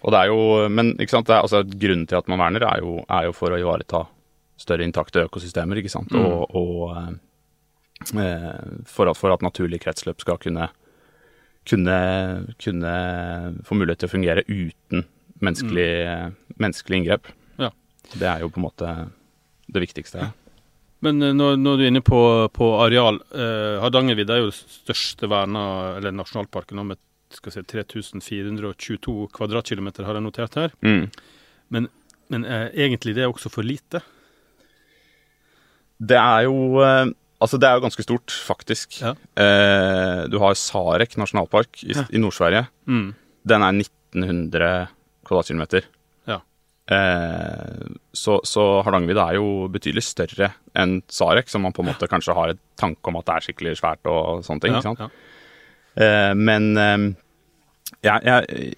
Og 0.00 0.14
det 0.14 0.20
er 0.22 0.30
jo, 0.30 0.38
men 0.72 0.94
ikke 0.96 1.12
sant, 1.12 1.28
det 1.28 1.34
er, 1.36 1.44
altså, 1.44 1.60
grunnen 1.64 2.06
til 2.08 2.16
at 2.20 2.28
man 2.32 2.40
verner 2.40 2.64
er 2.70 2.80
jo, 2.80 2.98
er 3.04 3.26
jo 3.28 3.34
for 3.36 3.52
å 3.52 3.58
ivareta 3.60 4.06
større 4.60 4.84
intakte 4.86 5.26
økosystemer, 5.26 5.80
ikke 5.80 5.92
sant, 5.92 6.12
Mm. 6.12 6.24
og, 6.24 6.56
og 6.56 6.96
eh, 6.96 7.10
eh, 8.24 8.50
for, 8.88 9.10
at, 9.12 9.16
for 9.20 9.32
at 9.34 9.44
naturlig 9.44 9.80
kretsløp 9.84 10.20
skal 10.24 10.40
kunne, 10.40 10.70
kunne, 11.68 11.96
kunne 12.60 12.94
få 13.64 13.76
mulighet 13.76 14.02
til 14.04 14.10
å 14.10 14.14
fungere 14.16 14.44
uten 14.48 15.04
menneskelig, 15.40 15.90
menneskelig 16.60 17.00
inngrep. 17.00 17.30
Mm. 17.56 17.64
Ja. 17.68 17.70
Det 18.14 18.28
er 18.28 18.44
jo 18.44 18.50
på 18.52 18.60
en 18.60 18.68
måte 18.68 18.94
det 19.70 19.84
viktigste. 19.84 20.30
Men 21.04 21.22
eh, 21.24 21.32
når, 21.36 21.56
når 21.60 21.76
du 21.76 21.84
er 21.84 21.92
inne 21.92 22.04
på, 22.04 22.22
på 22.56 22.72
areal, 22.84 23.20
eh, 23.32 23.76
Hardangervidda 23.84 24.36
er 24.36 24.42
jo 24.44 24.50
den 24.50 24.58
største 24.80 25.28
verna, 25.32 25.62
eller 26.00 26.16
nasjonalparken 26.16 26.84
med 26.84 27.00
skal 27.36 27.52
si, 27.54 27.62
3422 27.62 29.28
kvadratkilometer, 29.36 30.06
har 30.08 30.18
jeg 30.18 30.24
notert 30.26 30.56
her. 30.58 30.72
Mm. 30.84 31.06
Men, 31.70 31.88
men 32.32 32.44
eh, 32.48 32.68
egentlig 32.86 33.14
det 33.18 33.24
er 33.26 33.30
også 33.32 33.50
for 33.52 33.62
lite. 33.66 34.02
Det 36.00 36.16
er 36.18 36.46
jo 36.48 36.80
eh, 36.84 37.06
Altså, 37.40 37.56
det 37.56 37.64
er 37.70 37.78
jo 37.78 37.80
ganske 37.86 38.04
stort, 38.04 38.34
faktisk. 38.44 38.98
Ja. 39.00 39.14
Eh, 39.40 40.26
du 40.28 40.34
har 40.42 40.52
Sarek 40.60 41.14
nasjonalpark 41.16 41.78
i, 41.86 41.94
Ja. 41.96 42.02
i 42.12 42.20
Nord-Sverige. 42.20 42.66
Mm. 42.84 43.14
Den 43.48 43.62
er 43.64 43.78
1900 43.80 44.88
kvadratkilometer. 45.24 45.86
Ja. 46.28 46.36
Eh, 46.92 47.86
så, 48.12 48.42
så 48.44 48.66
Hardangervidda 48.84 49.24
er 49.30 49.38
jo 49.38 49.70
betydelig 49.72 50.04
større 50.04 50.50
enn 50.76 50.98
Sarek, 51.08 51.48
som 51.48 51.64
man 51.64 51.72
på 51.72 51.80
en 51.80 51.88
måte 51.94 52.10
kanskje 52.12 52.36
har 52.36 52.52
et 52.52 52.60
tanke 52.76 53.08
om 53.08 53.16
at 53.22 53.30
det 53.30 53.38
er 53.38 53.46
skikkelig 53.48 53.72
svært 53.80 54.04
og 54.12 54.44
sånne 54.44 54.66
ting. 54.66 54.76
Ja, 54.76 54.82
ikke 54.84 54.92
sant? 55.08 55.16
Ja. 55.96 56.04
Eh, 56.04 56.34
men 56.38 56.70
eh, 56.76 57.08
ja, 58.06 58.18
jeg, 58.24 58.74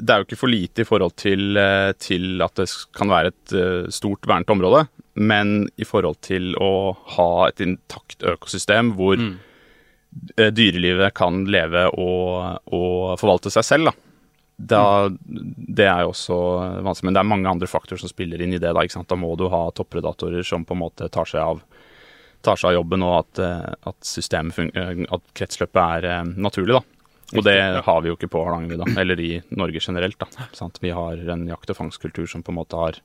det 0.00 0.14
er 0.14 0.22
jo 0.22 0.28
ikke 0.28 0.40
for 0.40 0.50
lite 0.50 0.82
i 0.82 0.88
forhold 0.88 1.14
til, 1.20 1.56
eh, 1.60 1.90
til 2.00 2.40
at 2.42 2.56
det 2.56 2.68
kan 2.96 3.10
være 3.12 3.34
et 3.34 3.52
eh, 3.52 3.90
stort 3.92 4.24
vernet 4.26 4.50
område, 4.50 4.86
men 5.20 5.68
i 5.76 5.84
forhold 5.84 6.20
til 6.24 6.54
å 6.56 6.96
ha 7.18 7.30
et 7.48 7.60
intakt 7.60 8.24
økosystem 8.24 8.94
hvor 8.96 9.20
Mm. 9.20 9.36
dyrelivet 10.36 11.14
kan 11.14 11.44
leve 11.46 11.84
og, 11.94 12.62
og 12.74 13.18
forvalte 13.20 13.50
seg 13.54 13.62
selv, 13.66 13.90
da. 13.90 13.92
Da, 14.60 15.08
det 15.08 15.86
er 15.86 16.02
jo 16.02 16.10
også 16.10 16.36
vanskelig, 16.84 17.06
men 17.06 17.14
det 17.16 17.20
er 17.22 17.28
mange 17.30 17.48
andre 17.48 17.68
faktorer 17.70 18.02
som 18.02 18.10
spiller 18.10 18.42
inn 18.42 18.52
i 18.52 18.58
det. 18.60 18.72
Da? 18.76 19.04
Da 19.08 19.16
må 19.16 19.30
du 19.38 19.46
ha 19.48 19.62
toppredatorer 19.72 20.42
som 20.44 20.66
på 20.68 20.74
en 20.76 20.82
måte 20.82 21.08
tar 21.08 21.24
seg 21.30 21.40
av, 21.40 21.62
tar 22.42 22.56
seg 22.60 22.70
av 22.70 22.78
jobben, 22.78 23.04
og 23.04 23.16
at, 23.18 23.42
eh, 23.44 23.74
at, 23.90 24.14
eh, 24.34 25.04
at 25.16 25.34
kretsløpet 25.36 25.82
er 25.82 26.08
eh, 26.10 26.32
naturlig. 26.40 26.78
da. 26.78 26.82
Og 27.38 27.44
det 27.46 27.58
har 27.86 28.00
vi 28.02 28.10
jo 28.10 28.16
ikke 28.16 28.30
på 28.32 28.40
Hardangervidda, 28.42 28.88
eller 29.00 29.20
i 29.22 29.32
Norge 29.54 29.80
generelt. 29.80 30.18
da. 30.18 30.26
Sant? 30.56 30.80
Vi 30.82 30.90
har 30.90 31.20
en 31.30 31.46
jakt- 31.46 31.70
og 31.70 31.78
fangstkultur 31.78 32.26
som 32.28 32.42
på 32.42 32.50
en 32.50 32.58
måte 32.58 32.80
har, 32.80 32.98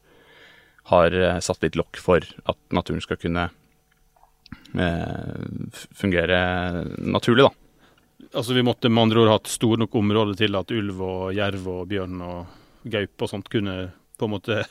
har 0.89 1.41
satt 1.45 1.61
litt 1.61 1.77
lokk 1.77 1.99
for 2.01 2.25
at 2.45 2.57
naturen 2.73 3.03
skal 3.05 3.19
kunne 3.21 3.49
eh, 4.73 5.35
fungere 5.93 6.39
naturlig, 6.97 7.45
da. 7.45 7.53
Altså 8.35 8.53
Vi 8.53 8.63
måtte 8.65 8.89
med 8.89 9.03
andre 9.03 9.21
ord 9.21 9.31
hatt 9.35 9.51
store 9.51 9.83
nok 9.83 9.95
områder 9.95 10.37
til 10.39 10.55
at 10.57 10.71
ulv 10.73 11.01
og 11.05 11.35
jerv 11.35 11.67
og 11.71 11.85
bjørn 11.91 12.21
og 12.25 12.89
gaupe 12.91 13.25
og 13.27 13.31
sånt 13.31 13.49
kunne 13.51 13.75
på 14.17 14.27
en 14.27 14.33
måte 14.33 14.63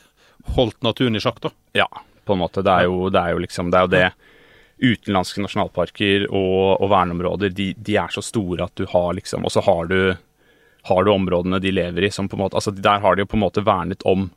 holdt 0.55 0.83
naturen 0.85 1.17
i 1.17 1.23
sjakk, 1.23 1.39
da. 1.41 1.51
Ja, 1.77 1.87
på 2.25 2.35
en 2.35 2.41
måte. 2.41 2.63
Det 2.65 2.73
er 2.73 2.89
jo, 2.89 3.09
det 3.13 3.21
er 3.21 3.35
jo 3.35 3.43
liksom 3.45 3.71
Det 3.71 3.79
er 3.79 3.87
jo 3.87 3.93
det. 3.93 4.07
Utenlandske 4.81 5.43
nasjonalparker 5.43 6.25
og, 6.29 6.81
og 6.83 6.89
verneområder, 6.91 7.53
de, 7.55 7.69
de 7.77 7.95
er 7.99 8.11
så 8.11 8.23
store 8.25 8.67
at 8.67 8.75
du 8.75 8.83
har 8.91 9.13
liksom 9.15 9.45
Og 9.47 9.53
så 9.53 9.63
har 9.63 9.87
du, 9.87 9.99
har 10.89 11.05
du 11.05 11.11
områdene 11.13 11.61
de 11.63 11.71
lever 11.71 12.09
i 12.09 12.11
som 12.11 12.27
på 12.27 12.35
en 12.35 12.43
måte 12.43 12.59
Altså 12.59 12.73
der 12.75 12.99
har 13.03 13.15
de 13.15 13.23
jo 13.23 13.29
på 13.31 13.39
en 13.39 13.45
måte 13.45 13.63
vernet 13.65 14.03
om 14.03 14.29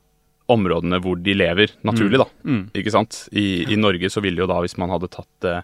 områdene 0.48 0.96
hvor 1.04 1.18
de 1.20 1.34
lever 1.36 1.74
naturlig, 1.84 2.22
da. 2.22 2.24
Mm. 2.48 2.62
Ikke 2.80 2.94
sant? 2.94 3.26
I, 3.36 3.66
I 3.68 3.76
Norge 3.76 4.08
så 4.08 4.22
ville 4.24 4.40
jo 4.40 4.46
da, 4.48 4.62
hvis 4.64 4.78
man 4.80 4.88
hadde 4.94 5.10
tatt 5.12 5.44
eh, 5.44 5.58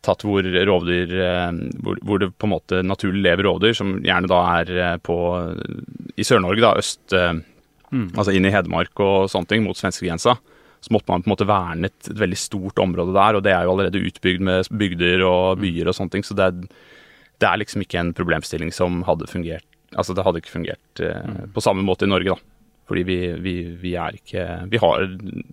tatt 0.00 0.24
hvor 0.24 0.40
rovdyr 0.40 1.12
eh, 1.20 1.58
hvor, 1.84 1.98
hvor 2.08 2.22
det 2.22 2.30
på 2.32 2.48
en 2.48 2.54
måte 2.54 2.80
naturlig 2.80 3.20
lever 3.26 3.44
rovdyr, 3.44 3.76
som 3.76 3.98
gjerne 4.00 4.30
da 4.30 4.38
er 4.54 4.72
eh, 4.72 4.94
på 5.04 5.18
I 6.16 6.24
Sør-Norge, 6.24 6.64
da, 6.64 6.72
øst 6.80 7.12
eh, 7.12 7.42
Mm. 7.90 8.10
Altså 8.14 8.34
inn 8.34 8.46
i 8.46 8.52
Hedmark 8.54 9.02
og 9.02 9.30
sånne 9.30 9.50
ting, 9.50 9.64
mot 9.66 9.78
svenskegrensa. 9.78 10.36
Så 10.80 10.92
måtte 10.94 11.12
man 11.12 11.22
på 11.22 11.28
en 11.28 11.34
måte 11.34 11.46
verne 11.48 11.90
et, 11.90 12.08
veldig 12.16 12.38
stort 12.40 12.78
område 12.80 13.12
der, 13.12 13.36
og 13.36 13.42
det 13.44 13.52
er 13.52 13.66
jo 13.66 13.74
allerede 13.74 14.00
utbygd 14.08 14.40
med 14.46 14.70
bygder 14.80 15.24
og 15.26 15.58
byer 15.60 15.90
og 15.90 15.96
sånne 15.98 16.14
ting, 16.14 16.24
så 16.24 16.36
det 16.38 16.46
er, 16.46 16.62
det 17.40 17.48
er 17.50 17.60
liksom 17.60 17.84
ikke 17.84 18.00
en 18.00 18.14
problemstilling 18.16 18.72
som 18.72 19.02
hadde 19.08 19.28
fungert 19.30 19.66
Altså 19.90 20.14
det 20.14 20.22
hadde 20.22 20.38
ikke 20.38 20.52
fungert 20.54 21.00
eh, 21.02 21.46
på 21.50 21.62
samme 21.64 21.82
måte 21.82 22.06
i 22.06 22.10
Norge, 22.12 22.36
da. 22.36 22.38
Fordi 22.86 23.02
vi, 23.08 23.16
vi, 23.42 23.54
vi 23.78 23.92
er 23.98 24.14
ikke 24.14 24.44
Vi 24.70 24.78
har 24.82 25.02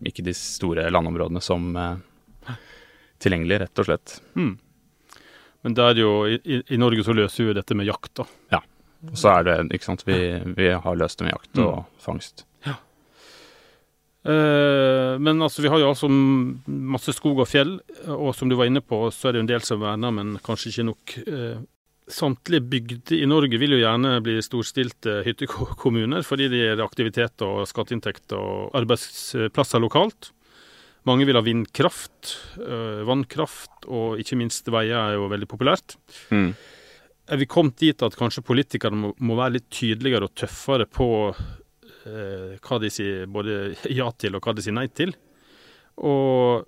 ikke 0.05 0.23
de 0.27 0.33
store 0.37 0.83
landområdene 0.93 1.41
som 1.41 1.71
eh, 1.75 2.55
tilgjengelig, 3.23 3.59
rett 3.63 3.81
og 3.81 3.87
slett. 3.89 4.13
Mm. 4.37 4.51
Men 5.65 5.73
det 5.77 5.87
er 5.89 6.01
jo, 6.03 6.11
i, 6.29 6.37
i- 6.69 6.77
Norge 6.77 7.03
så 7.03 7.15
løser 7.17 7.49
vi 7.49 7.55
dette 7.57 7.75
med 7.77 7.89
jakt, 7.89 8.11
da. 8.21 8.27
Ja. 8.53 8.61
Og 9.09 9.17
så 9.17 9.33
er 9.39 9.47
det, 9.47 9.55
ikke 9.77 9.89
sant, 9.89 10.05
vi, 10.07 10.17
vi 10.57 10.69
har 10.73 10.97
løst 11.01 11.19
det 11.19 11.27
med 11.27 11.33
jakt 11.35 11.61
og 11.65 11.85
fangst. 12.01 12.45
Eh, 14.27 15.13
men 15.23 15.41
altså, 15.41 15.63
vi 15.63 15.71
har 15.71 15.79
jo 15.79 15.89
altså 15.93 16.09
masse 16.11 17.15
skog 17.15 17.39
og 17.39 17.47
fjell, 17.47 17.77
og 18.11 18.33
som 18.35 18.51
du 18.51 18.57
var 18.59 18.67
inne 18.67 18.83
på, 18.83 19.05
så 19.15 19.29
er 19.29 19.37
det 19.37 19.45
en 19.45 19.51
del 19.53 19.63
som 19.65 19.81
verner, 19.81 20.13
men 20.13 20.35
kanskje 20.43 20.73
ikke 20.73 20.87
nok. 20.89 21.17
Eh, 21.31 21.59
samtlige 22.07 22.63
bygder 22.71 23.19
i 23.19 23.27
Norge 23.27 23.59
vil 23.59 23.75
jo 23.75 23.81
gjerne 23.81 24.17
bli 24.23 24.37
storstilte 24.43 25.21
hyttekommuner, 25.25 26.23
fordi 26.27 26.47
det 26.51 26.63
gir 26.63 26.83
aktivitet 26.83 27.43
og 27.45 27.67
skatteinntekter 27.67 28.39
og 28.39 28.75
arbeidsplasser 28.79 29.83
lokalt. 29.83 30.31
Mange 31.07 31.27
vil 31.27 31.39
ha 31.39 31.43
vindkraft, 31.43 32.33
eh, 32.59 33.03
vannkraft, 33.07 33.87
og 33.87 34.19
ikke 34.19 34.39
minst 34.39 34.67
veier 34.67 34.97
er 34.97 35.13
jo 35.15 35.29
veldig 35.31 35.47
populært. 35.47 35.95
Mm. 36.31 36.55
er 37.27 37.35
vi 37.35 37.45
kommet 37.45 37.75
dit 37.75 38.03
at 38.03 38.15
kanskje 38.15 38.39
politikerne 38.39 39.11
må, 39.11 39.35
være 39.35 39.57
litt 39.57 39.65
tydeligere 39.69 40.29
og 40.29 40.35
tøffere 40.39 40.85
på 40.87 41.35
hva 42.63 42.79
de 42.81 42.89
sier 42.93 43.27
både 43.31 43.75
ja 43.91 44.07
til 44.17 44.37
og 44.37 44.45
hva 44.45 44.53
de 44.55 44.63
sier 44.65 44.75
nei 44.77 44.87
til. 44.87 45.13
Og 45.97 46.65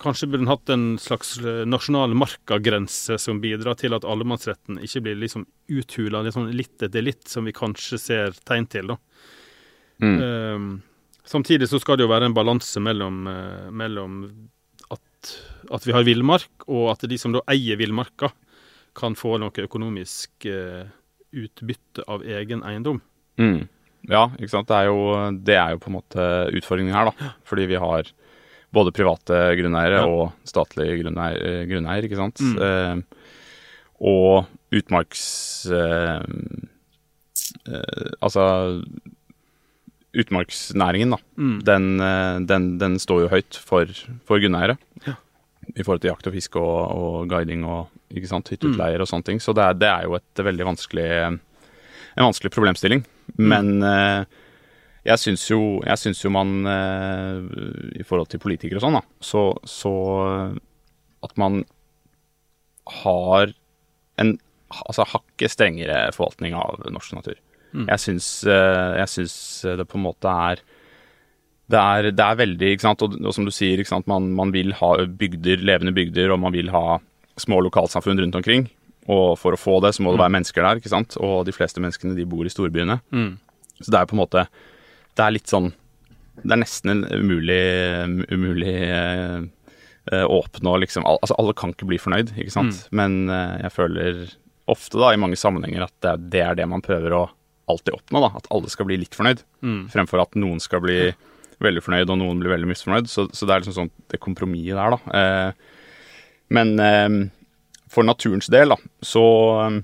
kanskje 0.00 0.28
burde 0.30 0.46
en 0.46 0.50
hatt 0.50 0.72
en 0.72 0.84
slags 1.00 1.34
eh, 1.38 1.64
nasjonal 1.68 2.14
markagrense 2.16 3.18
som 3.20 3.40
bidrar 3.42 3.76
til 3.80 3.94
at 3.96 4.06
allemannsretten 4.08 4.80
ikke 4.84 5.02
blir 5.04 5.18
liksom 5.20 5.46
uthula 5.68 6.22
liksom 6.24 6.48
litt 6.56 6.82
etter 6.82 7.04
litt, 7.04 7.26
som 7.28 7.48
vi 7.48 7.54
kanskje 7.56 8.00
ser 8.00 8.38
tegn 8.48 8.68
til. 8.70 8.94
da. 8.94 8.96
Mm. 10.00 10.20
Um, 10.20 10.70
samtidig 11.28 11.68
så 11.68 11.80
skal 11.82 11.98
det 11.98 12.06
jo 12.06 12.12
være 12.12 12.30
en 12.30 12.36
balanse 12.36 12.80
mellom, 12.80 13.26
eh, 13.28 13.66
mellom 13.70 14.22
at, 14.90 15.34
at 15.70 15.88
vi 15.88 15.96
har 15.96 16.06
villmark, 16.08 16.68
og 16.68 16.94
at 16.94 17.04
de 17.10 17.18
som 17.20 17.36
da 17.36 17.44
eier 17.52 17.80
villmarka, 17.80 18.32
kan 18.96 19.14
få 19.14 19.36
noe 19.38 19.54
økonomisk 19.62 20.48
uh, 20.50 20.82
utbytte 21.30 22.02
av 22.10 22.24
egen 22.26 22.64
eiendom. 22.66 22.96
Mm. 23.38 23.68
Ja, 24.08 24.30
ikke 24.38 24.48
sant. 24.50 24.68
Det 24.70 24.76
er, 24.76 24.86
jo, 24.88 25.02
det 25.44 25.56
er 25.60 25.74
jo 25.74 25.78
på 25.82 25.90
en 25.90 25.96
måte 25.98 26.24
utfordringen 26.56 26.94
her, 26.94 27.10
da. 27.10 27.32
Fordi 27.44 27.66
vi 27.68 27.76
har 27.82 28.08
både 28.72 28.92
private 28.94 29.40
grunneiere 29.58 29.98
Ja. 30.00 30.06
og 30.06 30.32
statlige 30.46 31.00
grunneier, 31.02 31.40
eh, 31.42 31.66
grunneier 31.66 32.06
ikke 32.06 32.16
sant. 32.16 32.40
Mm. 32.40 32.58
Eh, 32.62 33.02
og 34.00 34.46
utmarks... 34.72 35.66
Eh, 35.70 36.20
eh, 37.66 38.10
altså 38.22 38.82
Utmarksnæringen, 40.10 41.12
da. 41.14 41.18
Mm. 41.38 41.58
Den, 41.62 41.84
eh, 42.02 42.38
den, 42.50 42.64
den 42.80 42.96
står 42.98 43.20
jo 43.26 43.28
høyt 43.30 43.54
for, 43.62 43.86
for 44.26 44.42
grunneiere. 44.42 44.74
Ja. 45.06 45.14
I 45.76 45.84
forhold 45.86 46.00
til 46.02 46.10
jakt 46.10 46.26
og 46.26 46.34
fiske 46.34 46.58
og, 46.58 46.80
og 46.98 47.28
guiding 47.30 47.62
og 47.68 47.92
ikke 48.10 48.26
sant, 48.26 48.50
Mm. 48.50 48.74
og 49.04 49.06
sånne 49.06 49.24
ting. 49.28 49.38
Så 49.38 49.54
det 49.54 49.62
er, 49.62 49.74
det 49.78 49.86
er 49.88 50.08
jo 50.08 50.16
et 50.18 50.42
veldig 50.42 50.66
vanskelig 50.66 51.06
en 51.30 52.24
vanskelig 52.26 52.50
problemstilling. 52.50 53.04
Mm. 53.36 53.50
Men 53.52 53.70
eh, 53.86 54.38
jeg 55.10 55.22
syns 55.22 55.46
jo, 55.48 55.60
jo 55.80 56.32
man 56.34 56.66
eh, 56.68 58.00
I 58.00 58.06
forhold 58.06 58.30
til 58.32 58.42
politikere 58.42 58.80
og 58.80 58.84
sånn, 58.84 58.98
da, 58.98 59.04
så, 59.24 59.44
så 59.64 59.94
at 61.24 61.36
man 61.40 61.62
har 63.00 63.54
en 64.20 64.34
altså 64.70 65.06
hakket 65.08 65.54
strengere 65.54 66.10
forvaltning 66.14 66.54
av 66.58 66.84
norsk 66.92 67.16
natur. 67.16 67.38
Mm. 67.72 67.86
Jeg 67.86 68.02
syns, 68.02 68.28
eh, 68.44 68.98
jeg 69.00 69.12
syns 69.14 69.34
det 69.80 69.88
på 69.88 69.98
en 69.98 70.06
måte 70.08 70.30
er 70.50 70.62
det 71.70 71.78
er, 71.78 72.08
det 72.10 72.24
er 72.24 72.38
veldig, 72.40 72.72
ikke 72.74 72.82
sant, 72.82 73.02
og, 73.06 73.14
og 73.22 73.34
som 73.36 73.46
du 73.46 73.52
sier, 73.54 73.82
man, 74.10 74.32
man 74.34 74.50
vil 74.50 74.72
ha 74.74 74.90
bygder, 75.06 75.62
levende 75.62 75.94
bygder, 75.94 76.32
og 76.34 76.40
man 76.42 76.54
vil 76.54 76.72
ha 76.74 76.98
små 77.38 77.60
lokalsamfunn 77.62 78.18
rundt 78.18 78.38
omkring. 78.40 78.66
Og 79.10 79.36
for 79.40 79.56
å 79.56 79.60
få 79.60 79.78
det, 79.84 79.94
så 79.96 80.04
må 80.04 80.14
det 80.14 80.22
være 80.22 80.36
mennesker 80.36 80.66
der, 80.66 80.80
ikke 80.80 80.92
sant. 80.92 81.16
Og 81.22 81.44
de 81.48 81.54
fleste 81.54 81.82
menneskene, 81.82 82.16
de 82.18 82.28
bor 82.28 82.46
i 82.46 82.52
storbyene. 82.52 83.00
Mm. 83.14 83.32
Så 83.80 83.92
det 83.92 84.00
er 84.00 84.10
på 84.10 84.12
en 84.12 84.20
måte 84.20 84.42
Det 85.16 85.24
er 85.24 85.32
litt 85.32 85.48
sånn 85.48 85.70
Det 86.42 86.52
er 86.52 86.58
nesten 86.60 86.90
en 86.92 87.04
umulig, 87.08 87.62
umulig 88.28 88.74
eh, 88.84 89.38
eh, 90.12 90.24
å 90.26 90.42
oppnå 90.42 90.74
liksom 90.82 91.06
Altså, 91.08 91.32
alle 91.40 91.54
kan 91.56 91.72
ikke 91.72 91.88
bli 91.88 92.00
fornøyd, 92.00 92.34
ikke 92.36 92.52
sant. 92.54 92.84
Men 92.92 93.22
eh, 93.32 93.56
jeg 93.64 93.74
føler 93.78 94.22
ofte, 94.70 95.00
da, 95.00 95.14
i 95.14 95.18
mange 95.20 95.38
sammenhenger, 95.40 95.88
at 95.88 95.94
det, 96.04 96.12
det 96.36 96.44
er 96.44 96.58
det 96.60 96.68
man 96.70 96.84
prøver 96.84 97.16
å 97.16 97.24
alltid 97.70 97.96
oppnå, 97.96 98.22
da. 98.22 98.30
At 98.38 98.48
alle 98.54 98.70
skal 98.70 98.86
bli 98.88 99.00
litt 99.00 99.16
fornøyd. 99.16 99.42
Mm. 99.66 99.82
Fremfor 99.92 100.22
at 100.22 100.38
noen 100.38 100.62
skal 100.62 100.82
bli 100.84 101.00
veldig 101.60 101.82
fornøyd, 101.84 102.12
og 102.12 102.20
noen 102.20 102.40
blir 102.40 102.54
veldig 102.54 102.70
misfornøyd. 102.70 103.10
Så, 103.10 103.26
så 103.34 103.46
det 103.46 103.54
er 103.54 103.64
liksom 103.64 103.76
sånn 103.76 103.92
det 104.12 104.20
kompromisset 104.22 104.78
der, 104.78 104.96
da. 104.96 105.20
Eh, 105.20 105.76
men 106.56 106.74
eh, 106.82 107.08
for 107.90 108.06
naturens 108.06 108.50
del, 108.52 108.72
da, 108.72 108.78
så 109.02 109.24
eh, 109.64 109.80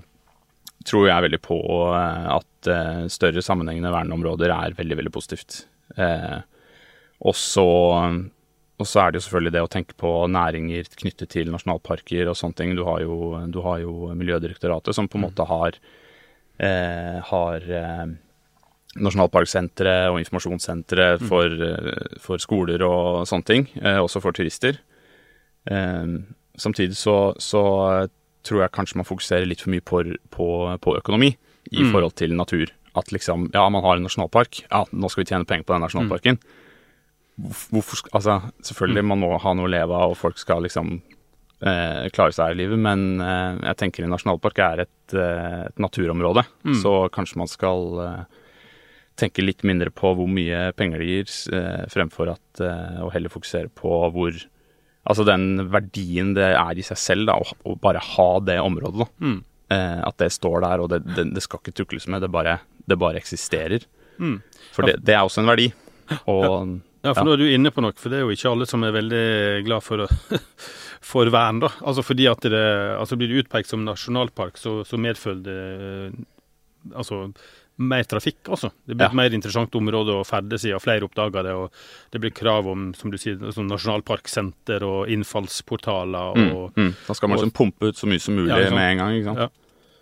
tror 0.87 1.07
jeg 1.09 1.25
veldig 1.27 1.41
på 1.43 1.57
eh, 1.91 2.27
at 2.37 2.69
eh, 2.71 3.01
større 3.11 3.43
sammenhengende 3.43 3.91
verneområder 3.93 4.53
er 4.55 4.77
veldig, 4.77 4.99
veldig 5.01 5.13
positivt. 5.13 5.65
Eh, 5.99 6.37
og 7.27 7.35
så 7.35 9.01
er 9.01 9.11
det 9.11 9.19
jo 9.19 9.25
selvfølgelig 9.25 9.55
det 9.55 9.65
å 9.65 9.71
tenke 9.73 9.97
på 9.97 10.11
næringer 10.31 10.87
knyttet 11.01 11.33
til 11.33 11.51
nasjonalparker 11.51 12.29
og 12.29 12.37
sånne 12.37 12.59
ting. 12.59 12.75
Du 12.77 12.85
har 12.87 13.01
jo, 13.03 13.17
du 13.49 13.59
har 13.65 13.81
jo 13.81 14.13
Miljødirektoratet 14.15 14.95
som 14.95 15.09
på 15.09 15.19
en 15.19 15.25
måte 15.25 15.47
har, 15.49 15.79
eh, 16.61 17.17
har 17.31 17.69
eh, 17.81 18.07
Nasjonalparksenteret 18.97 20.07
og 20.09 20.21
informasjonssenteret 20.21 21.25
for, 21.27 21.51
eh, 21.65 22.19
for 22.23 22.41
skoler 22.41 22.81
og 22.85 23.27
sånne 23.29 23.49
ting, 23.49 23.67
også 23.83 24.21
for 24.23 24.37
turister. 24.37 24.79
Eh, 25.67 26.05
samtidig 26.57 26.97
så, 26.97 27.33
så 27.41 27.61
tror 28.47 28.61
jeg 28.63 28.71
kanskje 28.75 28.97
man 29.01 29.07
fokuserer 29.07 29.47
litt 29.49 29.61
for 29.63 29.73
mye 29.73 29.83
på, 29.83 30.03
på, 30.31 30.47
på 30.83 30.97
økonomi 30.99 31.33
i 31.71 31.81
Mm. 31.83 31.91
forhold 31.91 32.13
til 32.15 32.31
natur. 32.37 32.69
At 32.95 33.11
liksom, 33.11 33.49
ja, 33.53 33.65
man 33.69 33.83
har 33.83 33.97
en 33.99 34.05
nasjonalpark, 34.07 34.61
ja, 34.71 34.85
nå 34.95 35.09
skal 35.11 35.23
vi 35.23 35.27
tjene 35.33 35.45
penger 35.45 35.65
på 35.67 35.73
den 35.75 35.83
nasjonalparken. 35.83 36.37
Mm. 36.39 37.51
Hvorfor, 37.69 38.07
altså, 38.17 38.39
selvfølgelig, 38.65 39.03
man 39.05 39.19
må 39.21 39.33
ha 39.37 39.51
noe 39.53 39.67
å 39.67 39.69
leve 39.69 39.93
av, 39.93 40.13
og 40.15 40.17
folk 40.17 40.39
skal 40.41 40.63
liksom 40.65 40.95
eh, 41.61 42.07
klare 42.15 42.33
seg 42.33 42.55
i 42.55 42.57
livet, 42.63 42.79
men 42.81 43.19
eh, 43.21 43.59
jeg 43.67 43.77
tenker 43.83 44.07
en 44.07 44.13
nasjonalpark 44.15 44.61
er 44.63 44.81
et, 44.87 45.13
eh, 45.13 45.67
et 45.67 45.83
naturområde, 45.83 46.45
så 46.81 46.95
kanskje 47.13 47.37
man 47.43 47.51
skal 47.51 48.01
eh, 48.01 48.23
tenke 49.17 49.45
litt 49.45 49.61
mindre 49.67 49.91
på 49.93 50.15
hvor 50.17 50.29
mye 50.29 50.71
penger 50.77 51.03
det 51.03 51.11
gir, 51.11 51.35
eh, 51.59 51.83
fremfor 51.93 52.31
at, 52.33 52.63
eh, 52.63 52.97
å 53.05 53.11
heller 53.13 53.33
fokusere 53.33 53.69
på 53.75 53.91
hvor 54.15 54.39
Altså 55.07 55.23
den 55.27 55.69
verdien 55.71 56.33
det 56.35 56.49
er 56.53 56.79
i 56.79 56.85
seg 56.85 56.99
selv, 56.99 57.29
da, 57.29 57.37
å, 57.39 57.57
å 57.71 57.75
bare 57.81 58.01
ha 58.03 58.29
det 58.43 58.57
området, 58.63 59.05
da. 59.05 59.07
Mm. 59.23 59.37
Eh, 59.73 60.01
at 60.07 60.17
det 60.21 60.31
står 60.35 60.61
der, 60.63 60.83
og 60.83 60.89
det, 60.93 61.01
det, 61.15 61.27
det 61.35 61.43
skal 61.43 61.59
ikke 61.63 61.75
tukles 61.81 62.07
med, 62.11 62.21
det 62.23 62.29
bare, 62.33 62.57
det 62.87 62.97
bare 62.99 63.19
eksisterer. 63.19 63.83
Mm. 64.19 64.37
For 64.75 64.87
det, 64.87 64.97
det 65.07 65.15
er 65.15 65.23
også 65.27 65.43
en 65.43 65.49
verdi. 65.53 65.71
Og 66.31 66.77
Ja, 67.05 67.13
for 67.13 67.21
Ja. 67.21 67.23
nå 67.27 67.33
er 67.35 67.39
du 67.39 67.45
inne 67.47 67.71
på 67.71 67.79
noe, 67.83 67.93
for 67.95 68.11
det 68.11 68.17
er 68.19 68.25
jo 68.25 68.33
ikke 68.33 68.49
alle 68.51 68.65
som 68.67 68.83
er 68.83 68.95
veldig 68.95 69.25
glad 69.67 69.83
for, 69.85 70.07
for 71.11 71.29
vern, 71.31 71.59
da. 71.63 71.69
Altså 71.87 72.03
fordi 72.03 72.25
at 72.27 72.43
det 72.43 72.63
altså 72.97 73.15
blir 73.19 73.29
det 73.31 73.45
utpekt 73.45 73.69
som 73.69 73.85
nasjonalpark, 73.85 74.57
så, 74.59 74.81
så 74.87 74.99
medfølger 74.99 75.45
det 75.45 76.25
altså 76.95 77.27
mer 77.77 78.03
trafikk, 78.09 78.39
altså. 78.49 78.71
Det 78.87 78.95
blir 78.95 79.05
Ja. 79.05 79.09
et 79.11 79.17
mer 79.19 79.33
interessant 79.37 79.75
område 79.77 80.15
å 80.17 80.23
ferdes 80.25 80.63
i, 80.65 80.71
og 80.73 80.81
flere 80.81 81.05
oppdager 81.05 81.43
det. 81.45 81.51
Og 81.53 81.71
det 82.11 82.21
blir 82.23 82.31
krav 82.33 82.65
om, 82.67 82.87
som 82.97 83.11
du 83.13 83.17
sier, 83.21 83.35
sånn 83.53 83.67
nasjonalparksenter 83.69 84.81
og 84.87 85.11
innfallsportaler 85.13 86.35
mm, 86.37 86.49
og 86.55 86.73
mm, 86.79 86.91
da 87.07 87.13
skal 87.13 87.29
man 87.29 87.37
liksom 87.37 87.53
pumpe 87.53 87.91
ut 87.91 87.99
så 87.99 88.09
mye 88.09 88.19
som 88.23 88.33
mulig 88.35 88.49
Ja, 88.49 88.57
ikke 88.65 88.75
med 88.79 88.91
en 88.91 88.97
gang. 89.03 89.13
ikke 89.19 89.29
sant? 89.29 89.39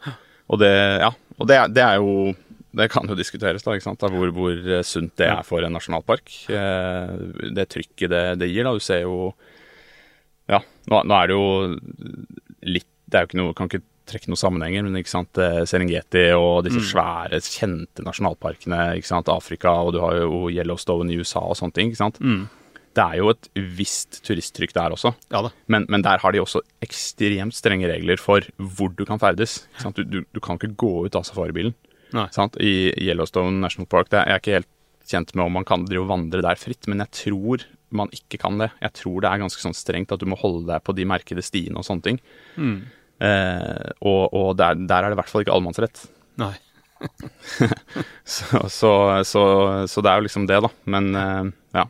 Ja. 0.06 0.16
Og 0.48 0.60
det, 0.62 0.72
ja, 1.02 1.10
og 1.40 1.48
det, 1.50 1.60
det 1.74 1.84
er 1.84 1.96
jo 1.98 2.36
Det 2.76 2.90
kan 2.92 3.08
jo 3.08 3.16
diskuteres, 3.16 3.64
da, 3.64 3.72
ikke 3.72 3.86
sant? 3.88 4.00
Da, 4.04 4.10
hvor, 4.12 4.28
hvor 4.36 4.52
eh, 4.52 4.82
sunt 4.84 5.14
det 5.16 5.30
er 5.32 5.44
for 5.48 5.64
en 5.64 5.72
nasjonalpark. 5.72 6.28
Eh, 6.52 7.52
det 7.56 7.70
trykket 7.72 8.10
det, 8.12 8.24
det 8.42 8.50
gir, 8.52 8.64
da. 8.68 8.74
Du 8.76 8.84
ser 8.84 9.02
jo 9.06 9.34
Ja, 10.52 10.60
nå, 10.92 11.00
nå 11.08 11.16
er 11.24 11.28
det 11.32 11.38
jo 11.38 11.46
litt 12.68 12.88
Det 13.10 13.16
er 13.18 13.24
jo 13.24 13.30
ikke 13.32 13.40
noe 13.40 13.54
Kan 13.58 13.70
ikke 13.72 13.84
trekke 14.06 14.28
noen 14.30 14.38
sammenhenger, 14.40 14.84
men 14.86 14.96
ikke 15.02 15.10
sant, 15.12 15.38
eh, 15.38 15.64
Serengeti 15.66 16.28
og 16.38 16.64
disse 16.66 16.80
Mm. 16.80 16.90
svære, 16.92 17.40
kjente 17.42 18.04
nasjonalparkene. 18.06 18.96
ikke 18.98 19.06
sant, 19.10 19.28
Afrika, 19.30 19.70
og 19.86 19.94
du 19.94 20.00
har 20.02 20.14
jo 20.22 20.50
Yellowstone 20.50 21.10
i 21.12 21.18
USA 21.18 21.40
og 21.42 21.56
sånne 21.58 21.74
ting. 21.74 21.90
ikke 21.92 21.98
sant? 22.04 22.20
mm, 22.20 22.48
Det 22.96 23.04
er 23.04 23.18
jo 23.18 23.30
et 23.30 23.50
visst 23.56 24.22
turisttrykk 24.24 24.72
der 24.74 24.92
også. 24.96 25.14
Ja 25.30 25.42
det. 25.42 25.52
Men, 25.68 25.86
men 25.90 26.02
der 26.02 26.18
har 26.18 26.32
de 26.32 26.40
også 26.40 26.62
ekstremt 26.82 27.54
strenge 27.54 27.90
regler 27.92 28.18
for 28.18 28.40
hvor 28.58 28.96
du 28.96 29.04
kan 29.04 29.20
ferdes. 29.20 29.68
ikke 29.76 29.82
Sant? 29.82 29.96
Du, 29.98 30.04
du, 30.04 30.22
du 30.34 30.40
kan 30.40 30.56
ikke 30.58 30.76
gå 30.78 31.06
ut 31.06 31.16
av 31.20 31.24
safaribilen 31.28 31.74
i 32.62 32.94
Yellowstone 33.10 33.60
National 33.60 33.88
Park. 33.88 34.08
Det 34.10 34.20
er, 34.22 34.26
jeg 34.30 34.34
er 34.36 34.40
ikke 34.40 34.56
helt 34.62 34.72
kjent 35.12 35.36
med 35.36 35.46
om 35.46 35.52
man 35.60 35.66
kan 35.68 35.84
drive 35.86 36.06
og 36.06 36.14
vandre 36.14 36.42
der 36.42 36.56
fritt, 36.56 36.88
men 36.88 37.00
jeg 37.04 37.12
tror 37.12 37.66
man 37.92 38.08
ikke 38.16 38.40
kan 38.40 38.58
det. 38.58 38.72
Jeg 38.82 38.94
tror 38.94 39.20
det 39.22 39.30
er 39.30 39.44
ganske 39.44 39.60
sånn 39.62 39.76
strengt 39.76 40.12
at 40.16 40.20
du 40.20 40.26
må 40.26 40.38
holde 40.40 40.66
deg 40.66 40.82
på 40.84 40.96
de 40.96 41.04
merkede 41.06 41.44
stiene 41.44 41.76
og 41.78 41.84
sånne 41.84 42.02
ting. 42.08 42.20
Mm. 42.58 42.86
Eh, 43.24 43.90
og 44.04 44.34
og 44.36 44.56
der, 44.60 44.76
der 44.76 45.04
er 45.04 45.12
det 45.12 45.18
i 45.18 45.22
hvert 45.22 45.32
fall 45.32 45.46
ikke 45.46 45.56
allemannsrett. 45.56 46.06
Nei. 46.42 46.56
Så, 48.26 48.60
så, 48.72 48.92
så, 49.28 49.42
så 49.86 50.02
det 50.02 50.10
er 50.10 50.18
jo 50.18 50.26
liksom 50.26 50.48
det, 50.50 50.58
da. 50.64 50.70
Men 50.90 51.10
eh, 51.20 51.50
ja. 51.76 51.84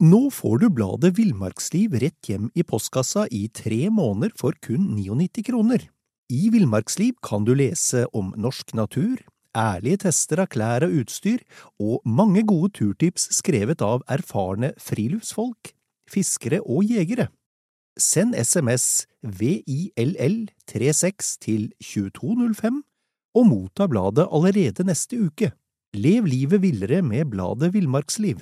Nå 0.00 0.20
får 0.32 0.60
du 0.62 0.66
bladet 0.72 1.12
Villmarksliv 1.16 1.96
rett 2.02 2.28
hjem 2.28 2.50
i 2.56 2.64
postkassa 2.66 3.26
i 3.36 3.46
tre 3.52 3.88
måneder 3.92 4.32
for 4.36 4.56
kun 4.64 4.94
99 4.96 5.44
kroner. 5.50 5.86
I 6.32 6.48
Villmarksliv 6.52 7.18
kan 7.26 7.44
du 7.44 7.52
lese 7.58 8.06
om 8.16 8.30
norsk 8.38 8.72
natur, 8.78 9.18
ærlige 9.56 10.04
tester 10.06 10.44
av 10.44 10.48
klær 10.52 10.86
og 10.86 10.94
utstyr, 11.02 11.42
og 11.82 12.00
mange 12.06 12.44
gode 12.48 12.72
turtips 12.78 13.28
skrevet 13.34 13.82
av 13.84 14.04
erfarne 14.08 14.72
friluftsfolk, 14.80 15.74
fiskere 16.12 16.60
og 16.60 16.84
jegere. 16.90 17.26
Send 17.98 18.34
SMS 18.34 19.06
VILL36 19.26 21.38
til 21.40 21.72
2205 21.82 22.82
og 23.34 23.46
motta 23.46 23.86
bladet 23.86 24.28
allerede 24.30 24.84
neste 24.86 25.26
uke. 25.26 25.52
Lev 25.94 26.24
livet 26.24 26.62
villere 26.62 27.02
med 27.02 27.24
bladet 27.30 27.74
Villmarksliv. 27.74 28.36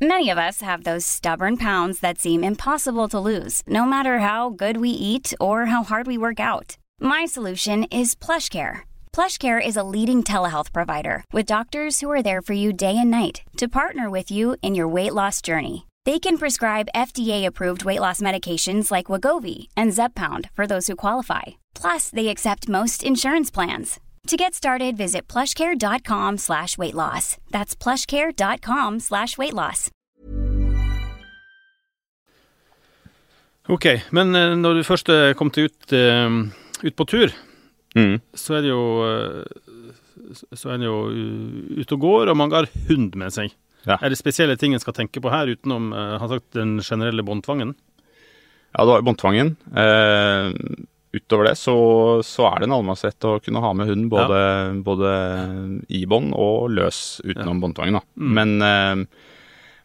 Many 0.00 0.30
of 0.30 0.38
us 0.38 0.60
have 0.60 0.84
those 0.84 1.04
stubborn 1.04 1.56
pounds 1.56 1.98
that 2.00 2.20
seem 2.20 2.44
impossible 2.44 3.08
to 3.08 3.18
lose, 3.18 3.64
no 3.66 3.84
matter 3.84 4.20
how 4.20 4.50
good 4.50 4.76
we 4.76 4.90
eat 4.90 5.34
or 5.40 5.66
how 5.66 5.82
hard 5.82 6.06
we 6.06 6.16
work 6.16 6.38
out. 6.38 6.76
My 7.00 7.26
solution 7.26 7.82
is 7.90 8.14
PlushCare. 8.14 8.82
PlushCare 9.12 9.60
is 9.60 9.76
a 9.76 9.82
leading 9.82 10.22
telehealth 10.22 10.72
provider 10.72 11.24
with 11.32 11.46
doctors 11.46 11.98
who 11.98 12.08
are 12.12 12.22
there 12.22 12.42
for 12.42 12.52
you 12.52 12.72
day 12.72 12.96
and 12.96 13.10
night 13.10 13.42
to 13.56 13.66
partner 13.66 14.08
with 14.08 14.30
you 14.30 14.54
in 14.62 14.76
your 14.76 14.86
weight 14.86 15.14
loss 15.14 15.42
journey. 15.42 15.87
They 16.08 16.18
can 16.18 16.38
prescribe 16.38 16.88
FDA-approved 16.94 17.84
weight 17.84 18.00
loss 18.00 18.22
medications 18.22 18.90
like 18.90 19.10
Wagovi 19.12 19.68
and 19.76 19.92
Zepbound 19.92 20.48
for 20.56 20.66
those 20.66 20.86
who 20.86 20.96
qualify. 20.96 21.42
Plus, 21.74 22.08
they 22.08 22.28
accept 22.28 22.66
most 22.66 23.02
insurance 23.04 23.50
plans. 23.50 24.00
To 24.28 24.36
get 24.38 24.54
started, 24.54 24.96
visit 24.96 25.28
plushcare.com 25.28 26.38
slash 26.38 26.78
weight 26.78 26.94
loss. 26.94 27.36
That's 27.50 27.76
plushcare.com 27.76 29.00
slash 29.00 29.36
weight 29.36 29.52
loss. 29.52 29.90
Ok, 33.68 33.86
men 34.10 34.32
eh, 34.34 34.54
når 34.56 34.74
du 34.80 34.82
først 34.88 35.08
er 35.12 35.34
kommet 35.36 35.58
ut, 35.60 35.92
eh, 35.92 36.30
ut 36.88 36.96
på 36.96 37.04
tur, 37.04 37.36
Mm. 37.96 38.20
så 38.34 38.54
er 38.54 38.60
det 38.64 38.68
jo 38.68 38.82
eh, 39.04 39.44
så 40.54 40.70
er 40.72 40.76
det 40.80 40.86
jo 40.86 40.98
ute 41.80 41.92
og 41.92 42.00
går, 42.00 42.28
og 42.28 42.36
mange 42.36 42.54
har 42.56 42.68
hund 42.88 43.14
med 43.16 43.30
seg. 43.32 43.52
Ja. 43.86 43.98
Er 44.00 44.10
det 44.10 44.18
spesielle 44.20 44.56
ting 44.58 44.74
en 44.74 44.82
skal 44.82 44.96
tenke 44.96 45.22
på 45.22 45.30
her, 45.32 45.50
utenom 45.50 45.92
uh, 45.94 46.18
sagt, 46.28 46.50
den 46.56 46.78
generelle 46.82 47.24
båndtvangen? 47.26 47.74
Ja, 48.74 48.82
det 48.82 48.90
var 48.90 49.00
jo 49.00 49.06
båndtvangen. 49.08 49.54
Uh, 49.72 50.50
utover 51.16 51.50
det 51.50 51.54
så, 51.56 51.76
så 52.26 52.48
er 52.50 52.60
det 52.60 52.68
en 52.68 52.76
allemannsrett 52.76 53.28
å 53.28 53.38
kunne 53.40 53.62
ha 53.64 53.72
med 53.76 53.88
hund 53.88 54.10
både, 54.12 54.40
både 54.84 55.12
i 55.94 56.02
bånd 56.10 56.34
og 56.36 56.68
løs 56.74 57.20
utenom 57.24 57.62
båndtvangen. 57.62 58.00
da. 58.00 58.04
Mm. 58.20 58.34
Men 58.40 58.56
uh, 58.60 59.30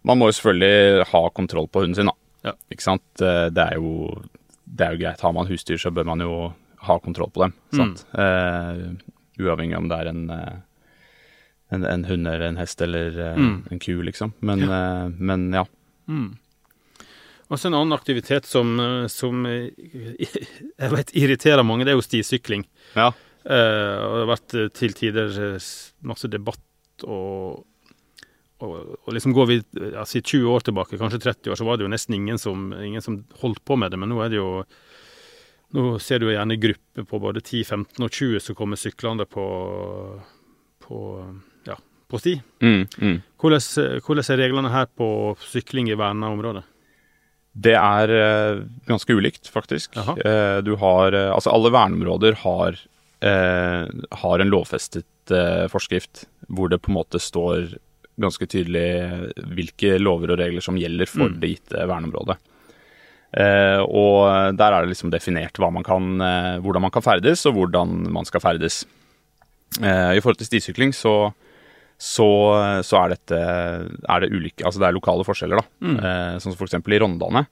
man 0.03 0.19
må 0.19 0.27
jo 0.29 0.37
selvfølgelig 0.39 1.07
ha 1.13 1.23
kontroll 1.37 1.69
på 1.71 1.85
hunden 1.85 2.01
sin, 2.01 2.11
da. 2.11 2.17
Ja. 2.49 2.57
Ikke 2.75 2.83
sant? 2.83 3.05
Det 3.15 3.63
er, 3.63 3.77
jo, 3.79 4.09
det 4.67 4.83
er 4.83 4.97
jo 4.97 4.99
greit. 4.99 5.21
Har 5.23 5.31
man 5.31 5.47
husdyr, 5.47 5.79
så 5.79 5.93
bør 5.95 6.09
man 6.09 6.19
jo 6.25 6.33
ha 6.83 6.99
kontroll 6.99 7.31
på 7.31 7.45
dem. 7.45 7.53
Mm. 7.71 7.79
Sant? 7.79 8.03
Eh, 8.19 8.81
uavhengig 9.39 9.77
om 9.77 9.87
det 9.87 9.99
er 10.01 10.09
en, 10.11 10.23
en, 11.73 11.83
en 11.89 12.05
hund 12.09 12.27
eller 12.29 12.47
en 12.51 12.61
hest 12.61 12.81
eller 12.85 13.17
eh, 13.19 13.35
Mm. 13.39 13.57
en 13.71 13.79
ku, 13.83 13.93
liksom. 14.05 14.33
Men 14.39 14.63
ja. 14.67 15.09
men 15.17 15.49
ja. 15.53 15.65
Mm. 16.07 16.31
Og 17.49 17.59
så 17.59 17.67
en 17.69 17.75
annen 17.77 17.93
aktivitet 17.93 18.47
som, 18.49 18.73
eh, 18.79 19.07
som 19.11 19.45
eh, 19.45 19.69
jeg 20.79 20.93
vet 20.95 21.13
irriterer 21.17 21.65
mange, 21.65 21.85
det 21.85 21.93
er 21.93 21.99
jo 21.99 22.05
stisykling. 22.07 22.65
ja. 22.95 23.11
Eh, 23.43 23.99
og 23.99 24.13
det 24.15 24.19
har 24.23 24.29
vært 24.29 24.53
eh, 24.55 24.67
til 24.71 24.93
tider 24.95 25.33
eh, 25.49 25.69
masse 26.07 26.29
debatt 26.31 27.03
og 27.03 27.65
og, 28.63 28.93
og 29.03 29.09
liksom 29.11 29.33
går 29.35 29.47
vi 29.49 29.55
altså, 29.89 30.05
si 30.13 30.21
20 30.21 30.45
år 30.47 30.63
tilbake, 30.63 30.95
kanskje 30.95 31.19
30 31.25 31.51
år, 31.51 31.57
så 31.59 31.65
var 31.67 31.75
det 31.75 31.83
jo 31.83 31.89
nesten 31.91 32.15
ingen 32.15 32.37
som, 32.39 32.69
ingen 32.79 33.03
som 33.03 33.17
holdt 33.41 33.59
på 33.67 33.75
med 33.75 33.91
det. 33.91 33.99
Men 33.99 34.13
nå 34.13 34.21
er 34.23 34.31
det 34.31 34.39
jo 34.39 34.63
Nå 35.73 35.97
ser 35.99 36.21
du 36.21 36.27
gjerne 36.29 36.55
grupper 36.61 37.03
på 37.09 37.19
både 37.19 37.41
10, 37.41 37.63
15 37.65 38.05
og 38.05 38.11
20 38.13 38.39
som 38.45 38.55
kommer 38.55 38.77
syklende 38.77 39.25
på, 39.25 39.43
på, 40.85 40.99
på 42.13 42.21
sti. 42.21 42.35
Mm, 42.63 42.83
mm. 43.01 43.17
Hvordan, 43.41 43.63
hvordan 44.05 44.29
er 44.35 44.41
reglene 44.43 44.71
her 44.73 44.87
på 44.97 45.07
sykling 45.43 45.89
i 45.91 45.97
verna 45.99 46.29
områder? 46.33 46.63
Det 47.53 47.75
er 47.77 48.13
eh, 48.17 48.61
ganske 48.89 49.13
ulikt, 49.13 49.49
faktisk. 49.53 49.97
Jaha. 49.99 50.15
Eh, 50.21 50.59
du 50.65 50.75
har 50.81 51.13
eh, 51.13 51.31
Altså, 51.33 51.51
alle 51.53 51.73
verneområder 51.73 52.39
har, 52.45 52.79
har 53.23 54.41
en 54.43 54.49
lovfestet 54.51 55.31
forskrift 55.71 56.25
hvor 56.51 56.67
det 56.67 56.81
på 56.83 56.91
en 56.91 56.97
måte 56.97 57.21
står 57.23 57.77
ganske 58.19 58.45
tydelig 58.51 59.33
hvilke 59.55 59.93
lover 60.01 60.33
og 60.33 60.41
regler 60.41 60.61
som 60.65 60.75
gjelder 60.77 61.07
for 61.07 61.29
Mm. 61.31 61.37
det 61.39 61.49
gitte 61.53 61.85
verneområdet. 61.87 62.35
Eh, 63.33 63.79
og 63.81 64.57
der 64.59 64.73
er 64.75 64.83
det 64.83 64.91
liksom 64.93 65.09
definert 65.09 65.57
man 65.71 65.83
kan, 65.83 66.21
eh, 66.21 66.59
hvordan 66.61 66.83
man 66.83 66.91
kan 66.91 67.01
ferdes, 67.01 67.45
og 67.47 67.55
hvordan 67.55 68.11
man 68.11 68.25
skal 68.25 68.41
ferdes. 68.43 68.83
Eh, 69.81 70.17
I 70.17 70.21
forhold 70.21 70.37
til 70.37 70.47
stisykling 70.51 70.93
så, 70.93 71.33
så, 71.97 72.27
så 72.83 72.97
er 72.99 73.13
dette 73.13 73.37
er 73.39 74.23
det 74.23 74.31
ulike 74.33 74.65
Altså 74.65 74.81
det 74.81 74.87
er 74.89 74.95
lokale 74.97 75.23
forskjeller, 75.23 75.61
da. 75.61 75.69
Mm. 75.85 75.97
Eh, 75.99 76.33
sånn 76.43 76.55
som 76.55 76.65
eksempel 76.65 76.97
i 76.97 76.99
Rondane. 77.03 77.45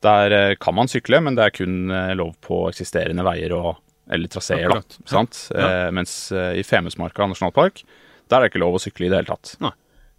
Der 0.00 0.34
eh, 0.36 0.54
kan 0.60 0.76
man 0.78 0.88
sykle, 0.88 1.20
men 1.20 1.36
det 1.36 1.44
er 1.44 1.56
kun 1.58 1.92
eh, 1.92 2.14
lov 2.16 2.32
på 2.44 2.62
eksisterende 2.70 3.26
veier 3.26 3.52
og 3.58 3.74
eller 4.10 4.30
traseer, 4.32 4.72
da. 4.72 4.80
Ja. 5.12 5.20
Eh, 5.54 5.90
mens 5.94 6.32
eh, 6.32 6.56
i 6.58 6.64
Femundsmarka 6.66 7.28
nasjonalpark, 7.30 7.84
der 8.30 8.38
er 8.38 8.46
det 8.46 8.50
ikke 8.50 8.62
lov 8.64 8.78
å 8.78 8.82
sykle 8.82 9.06
i 9.06 9.12
det 9.12 9.20
hele 9.20 9.30
tatt. 9.30 9.52
Nei. 9.62 9.70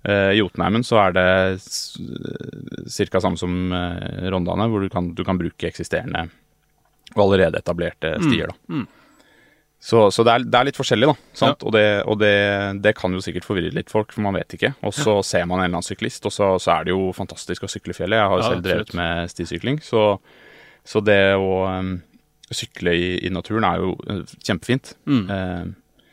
Eh, 0.08 0.30
I 0.36 0.40
Jotunheimen 0.40 0.86
så 0.88 1.02
er 1.02 1.18
det 1.18 1.26
ca. 3.12 3.20
samme 3.20 3.40
som 3.42 3.58
Rondane, 4.32 4.70
hvor 4.72 4.86
du 4.86 4.88
kan, 4.94 5.12
du 5.18 5.26
kan 5.28 5.42
bruke 5.42 5.68
eksisterende 5.68 6.30
og 7.12 7.26
allerede 7.26 7.60
etablerte 7.60 8.16
stier. 8.24 8.54
da. 8.54 8.56
Mm. 8.72 8.88
Så, 9.82 10.04
så 10.14 10.22
det, 10.22 10.34
er, 10.34 10.44
det 10.46 10.58
er 10.60 10.68
litt 10.68 10.78
forskjellig, 10.78 11.08
da. 11.10 11.30
Sant? 11.34 11.64
Og, 11.66 11.74
det, 11.74 11.86
og 12.06 12.20
det, 12.22 12.36
det 12.86 12.94
kan 13.00 13.14
jo 13.18 13.22
sikkert 13.24 13.48
forvirre 13.48 13.74
litt 13.74 13.90
folk, 13.90 14.14
for 14.14 14.22
man 14.22 14.38
vet 14.38 14.54
ikke. 14.54 14.76
Og 14.86 14.94
så 14.94 15.16
ser 15.26 15.48
man 15.50 15.58
en 15.58 15.66
eller 15.66 15.80
annen 15.80 15.88
syklist, 15.88 16.28
og 16.30 16.36
så, 16.36 16.54
så 16.62 16.76
er 16.76 16.86
det 16.86 16.94
jo 16.94 17.10
fantastisk 17.18 17.66
å 17.66 17.72
sykle 17.72 17.96
fjellet. 17.98 18.22
Jeg 18.22 18.30
har 18.30 18.38
jo 18.38 18.46
Ja, 18.46 18.52
selv 18.54 18.66
drevet 18.68 18.94
med 19.00 19.32
stisykling, 19.34 19.82
så, 19.82 20.06
så 20.86 21.02
det 21.02 21.20
å 21.34 21.54
um, 21.66 21.96
sykle 22.54 22.94
i, 22.94 23.08
i 23.26 23.32
naturen 23.34 23.66
er 23.66 23.82
jo 23.82 23.96
eh, 24.06 24.36
kjempefint. 24.46 24.94
Mm. 25.10 25.24
Uh, 25.32 26.04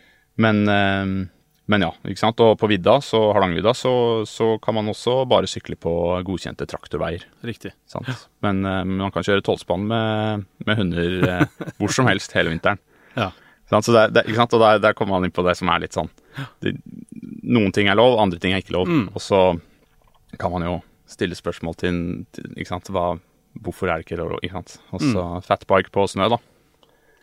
men, 0.40 0.62
uh, 0.70 1.28
men 1.68 1.84
ja, 1.84 1.90
ikke 2.08 2.22
sant. 2.22 2.40
Og 2.44 2.54
på 2.60 2.70
vidda, 2.70 2.96
så 3.04 3.20
Hardangervidda, 3.34 3.74
så, 3.76 3.92
så 4.28 4.54
kan 4.64 4.78
man 4.78 4.88
også 4.94 5.20
bare 5.28 5.50
sykle 5.50 5.76
på 5.76 5.92
godkjente 6.24 6.66
traktorveier. 6.70 7.26
Riktig. 7.44 7.74
Sant? 7.90 8.08
Men 8.44 8.62
uh, 8.64 8.80
man 8.88 9.12
kan 9.12 9.26
kjøre 9.26 9.44
tolvspann 9.44 9.84
med, 9.90 10.48
med 10.64 10.80
hunder 10.80 11.18
eh, 11.28 11.68
hvor 11.76 11.92
som 11.92 12.08
helst 12.08 12.36
hele 12.38 12.54
vinteren. 12.54 12.80
Ja. 13.18 13.32
Så 13.70 13.92
der, 13.92 14.08
der, 14.10 14.22
ikke 14.24 14.36
sant? 14.40 14.54
Og 14.56 14.60
der, 14.60 14.78
der 14.80 14.94
kommer 14.96 15.18
man 15.18 15.24
inn 15.28 15.34
på 15.36 15.44
det 15.44 15.56
som 15.58 15.68
er 15.68 15.80
litt 15.84 15.92
sånn 15.96 16.08
det, 16.64 16.72
Noen 17.48 17.72
ting 17.72 17.88
er 17.88 17.96
lov, 17.98 18.18
andre 18.20 18.38
ting 18.40 18.52
er 18.52 18.62
ikke 18.62 18.72
lov. 18.76 18.88
Mm. 18.88 19.08
Og 19.14 19.20
så 19.20 19.40
kan 20.38 20.52
man 20.52 20.62
jo 20.64 20.78
stille 21.08 21.36
spørsmål 21.36 21.76
til, 21.80 22.00
til 22.32 22.48
ikke 22.56 22.68
sant? 22.72 22.88
Hva, 22.92 23.18
hvorfor 23.60 23.88
er 23.88 24.00
det 24.00 24.06
ikke 24.08 24.18
lov. 24.20 24.38
Ikke 24.42 24.56
sant? 24.58 24.78
Og 24.92 25.00
så 25.00 25.22
Mm. 25.36 25.44
fatbike 25.46 25.90
på 25.92 26.04
snø, 26.08 26.28
da. 26.32 26.38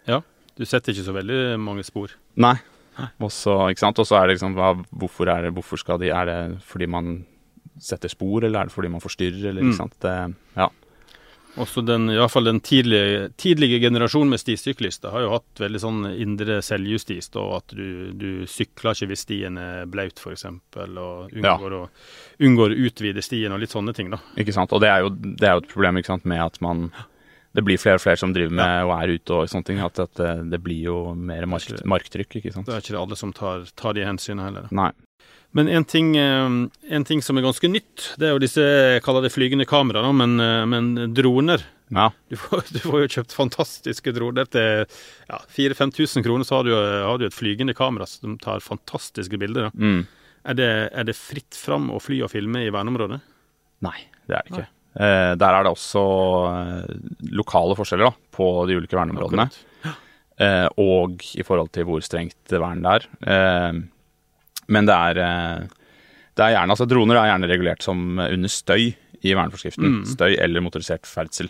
Ja. 0.08 0.22
Du 0.58 0.66
setter 0.66 0.94
ikke 0.94 1.06
så 1.06 1.14
veldig 1.14 1.60
mange 1.60 1.84
spor. 1.86 2.14
Nei. 2.36 2.56
Og 3.20 3.30
så 3.30 3.58
er 3.68 4.28
det 4.28 4.38
liksom 4.38 4.54
hva, 4.56 4.70
Hvorfor 4.96 5.28
er 5.28 5.42
det 5.44 5.54
Hvorfor 5.54 5.78
skal 5.78 5.98
de 6.00 6.08
Er 6.16 6.26
det 6.26 6.62
fordi 6.64 6.88
man 6.88 7.26
setter 7.78 8.08
spor, 8.08 8.40
eller 8.46 8.62
er 8.62 8.66
det 8.70 8.72
fordi 8.74 8.88
man 8.90 9.02
forstyrrer, 9.04 9.50
eller 9.50 9.62
Mm. 9.62 9.70
ikke 9.74 9.78
sant? 9.82 10.00
Det, 10.00 10.36
ja. 10.56 10.70
Også 11.62 11.82
den, 11.86 12.10
i 12.12 12.18
hvert 12.20 12.32
fall 12.34 12.50
den 12.50 12.60
tidlige, 12.64 13.30
tidlige 13.40 13.80
generasjonen 13.80 14.34
med 14.34 14.42
stisyklister 14.42 15.14
har 15.14 15.24
jo 15.24 15.32
hatt 15.38 15.62
veldig 15.64 15.82
sånn 15.82 16.02
indre 16.12 16.60
selvjustis, 16.66 17.30
da, 17.32 17.46
at 17.60 17.76
du, 17.78 18.12
du 18.18 18.30
sykler 18.50 18.96
ikke 18.96 19.10
hvis 19.14 19.26
stien 19.28 19.60
er 19.62 19.88
blaut, 19.92 20.20
f.eks., 20.20 20.46
og 20.50 21.32
unngår, 21.32 21.78
å, 21.80 21.82
unngår 22.44 22.76
å 22.76 22.80
utvide 22.90 23.24
stien 23.24 23.56
og 23.56 23.64
litt 23.64 23.76
sånne 23.76 23.96
ting, 23.96 24.12
da. 24.12 24.20
Ikke 24.42 24.56
sant? 24.56 24.76
Og 24.76 24.84
det 24.84 24.92
er 24.92 25.06
jo, 25.06 25.14
det 25.16 25.48
er 25.48 25.56
jo 25.56 25.64
et 25.64 25.72
problem 25.72 26.02
ikke 26.02 26.14
sant? 26.16 26.28
med 26.28 26.44
at 26.44 26.60
man 26.64 26.90
Det 27.56 27.64
blir 27.64 27.80
flere 27.80 27.96
og 27.96 28.04
flere 28.04 28.20
som 28.20 28.34
driver 28.36 28.52
med 28.52 28.84
og 28.84 28.92
er 28.98 29.14
ute 29.16 29.32
og 29.32 29.48
sånne 29.48 29.68
ting. 29.70 29.78
At, 29.80 30.00
det, 30.20 30.32
det 30.52 30.58
blir 30.60 30.90
jo 30.90 30.98
mer 31.16 31.46
mark, 31.48 31.70
marktrykk, 31.88 32.42
ikke 32.42 32.52
sant. 32.52 32.68
Det 32.68 32.76
er 32.76 32.84
ikke 32.84 32.98
det 32.98 33.00
alle 33.00 33.16
som 33.16 33.32
tar, 33.32 33.64
tar 33.80 33.96
de 33.96 34.04
hensynene 34.04 34.50
heller. 34.50 34.68
Nei. 34.76 34.90
Men 35.56 35.70
en 35.72 35.86
ting, 35.88 36.16
eh, 36.20 36.50
en 36.98 37.06
ting 37.08 37.22
som 37.24 37.38
er 37.40 37.46
ganske 37.46 37.70
nytt, 37.72 38.10
det 38.20 38.28
er 38.28 38.36
jo 38.36 38.44
disse 38.44 38.64
jeg 38.64 39.04
kaller 39.06 39.24
det 39.24 39.32
flygende 39.32 39.68
kamera, 39.70 40.04
men, 40.12 40.36
eh, 40.44 40.66
men 40.68 41.14
droner. 41.16 41.64
Ja. 41.94 42.10
Du 42.30 42.36
får, 42.42 42.66
du 42.74 42.82
får 42.84 43.06
jo 43.06 43.12
kjøpt 43.18 43.36
fantastiske 43.38 44.12
droner 44.16 44.50
til 44.52 44.84
ja, 45.30 45.40
4000-5000 45.56 46.26
kroner, 46.26 46.48
så 46.48 46.60
har 46.60 46.68
du, 46.68 46.74
har 46.76 47.22
du 47.22 47.28
et 47.30 47.38
flygende 47.38 47.76
kamera 47.78 48.08
som 48.10 48.36
tar 48.42 48.64
fantastiske 48.66 49.40
bilder. 49.40 49.72
Mm. 49.74 50.04
Er, 50.46 50.60
det, 50.60 50.72
er 50.92 51.08
det 51.08 51.18
fritt 51.18 51.58
fram 51.58 51.88
å 51.94 52.02
fly 52.04 52.20
og 52.26 52.34
filme 52.34 52.66
i 52.66 52.74
verneområdet? 52.74 53.22
Nei, 53.86 54.00
det 54.28 54.40
er 54.40 54.48
det 54.48 54.58
ikke. 54.58 54.68
Eh, 54.96 55.32
der 55.40 55.56
er 55.56 55.66
det 55.66 55.72
også 55.76 56.04
eh, 56.52 56.94
lokale 57.36 57.76
forskjeller 57.80 58.12
da, 58.12 58.16
på 58.36 58.50
de 58.68 58.78
ulike 58.80 58.98
verneområdene. 58.98 59.48
Eh, 60.36 60.68
og 60.84 61.22
i 61.40 61.44
forhold 61.48 61.70
til 61.76 61.88
hvor 61.88 62.02
strengt 62.04 62.52
vern 62.52 62.84
det 62.84 62.96
er. 62.98 63.06
Eh, 63.24 63.78
men 64.68 64.86
det 64.90 64.96
er, 64.96 65.18
eh, 65.24 65.66
det 66.36 66.44
er 66.46 66.56
gjerne, 66.58 66.72
altså 66.76 66.88
Droner 66.90 67.16
er 67.22 67.32
gjerne 67.34 67.50
regulert 67.52 67.84
som 67.86 68.20
under 68.20 68.50
støy 68.52 68.94
i 69.26 69.34
verneforskriften. 69.34 70.02
Mm. 70.02 70.06
Støy 70.06 70.36
eller 70.38 70.62
motorisert 70.62 71.08
ferdsel. 71.10 71.50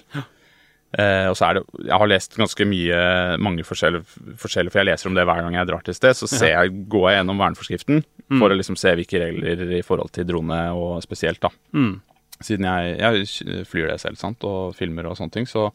Eh, 0.95 1.25
og 1.28 1.36
så 1.36 1.49
er 1.49 1.58
det, 1.58 1.63
Jeg 1.89 1.97
har 1.99 2.08
lest 2.08 2.38
ganske 2.39 2.65
mye, 2.69 2.99
mange 3.43 3.65
forskjellige, 3.67 4.06
forskjellige, 4.39 4.71
for 4.71 4.80
jeg 4.80 4.88
leser 4.93 5.10
om 5.10 5.15
det 5.17 5.25
hver 5.28 5.41
gang 5.43 5.58
jeg 5.58 5.67
drar 5.67 5.84
til 5.84 5.93
sted. 5.97 6.15
Så 6.15 6.30
ser 6.32 6.54
jeg, 6.54 6.71
går 6.88 7.10
jeg 7.12 7.19
gjennom 7.21 7.41
verneforskriften 7.43 8.04
Mm. 8.25 8.39
for 8.41 8.49
å 8.49 8.56
liksom 8.58 8.73
se 8.75 8.89
hvilke 8.97 9.19
regler 9.21 9.60
i 9.78 9.84
forhold 9.86 10.10
til 10.12 10.25
drone 10.25 10.56
og 10.73 10.95
spesielt. 11.04 11.39
da. 11.43 11.49
Mm. 11.78 12.01
Siden 12.41 12.65
jeg, 12.65 12.95
jeg 12.97 13.65
flyr 13.69 13.91
det 13.91 13.99
selv 14.01 14.17
sant, 14.17 14.41
og 14.43 14.73
filmer 14.73 15.06
og 15.06 15.15
sånne 15.19 15.32
ting, 15.32 15.45
så, 15.45 15.67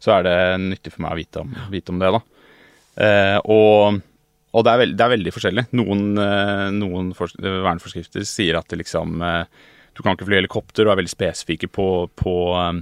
så 0.00 0.14
er 0.16 0.22
det 0.24 0.36
nyttig 0.62 0.92
for 0.94 1.02
meg 1.04 1.12
å 1.12 1.18
vite 1.20 1.42
om, 1.42 1.50
vite 1.70 1.92
om 1.92 1.98
det. 2.00 2.08
da. 2.14 2.20
Eh, 3.04 3.38
og 3.44 4.00
og 4.52 4.64
det, 4.66 4.70
er 4.72 4.78
veld, 4.84 4.96
det 4.98 5.04
er 5.06 5.12
veldig 5.16 5.32
forskjellig. 5.36 5.64
Noen, 5.78 6.06
eh, 6.18 6.68
noen 6.74 7.12
for, 7.14 7.30
verneforskrifter 7.40 8.24
sier 8.26 8.58
at 8.58 8.68
det 8.72 8.80
liksom 8.82 9.20
eh, 9.22 9.44
du 9.94 10.02
kan 10.02 10.14
ikke 10.16 10.26
fly 10.28 10.38
helikopter, 10.40 10.86
og 10.86 10.94
er 10.94 11.00
veldig 11.02 11.12
spesifikke 11.12 11.68
på, 11.74 11.86
på 12.18 12.34
eh, 12.56 12.80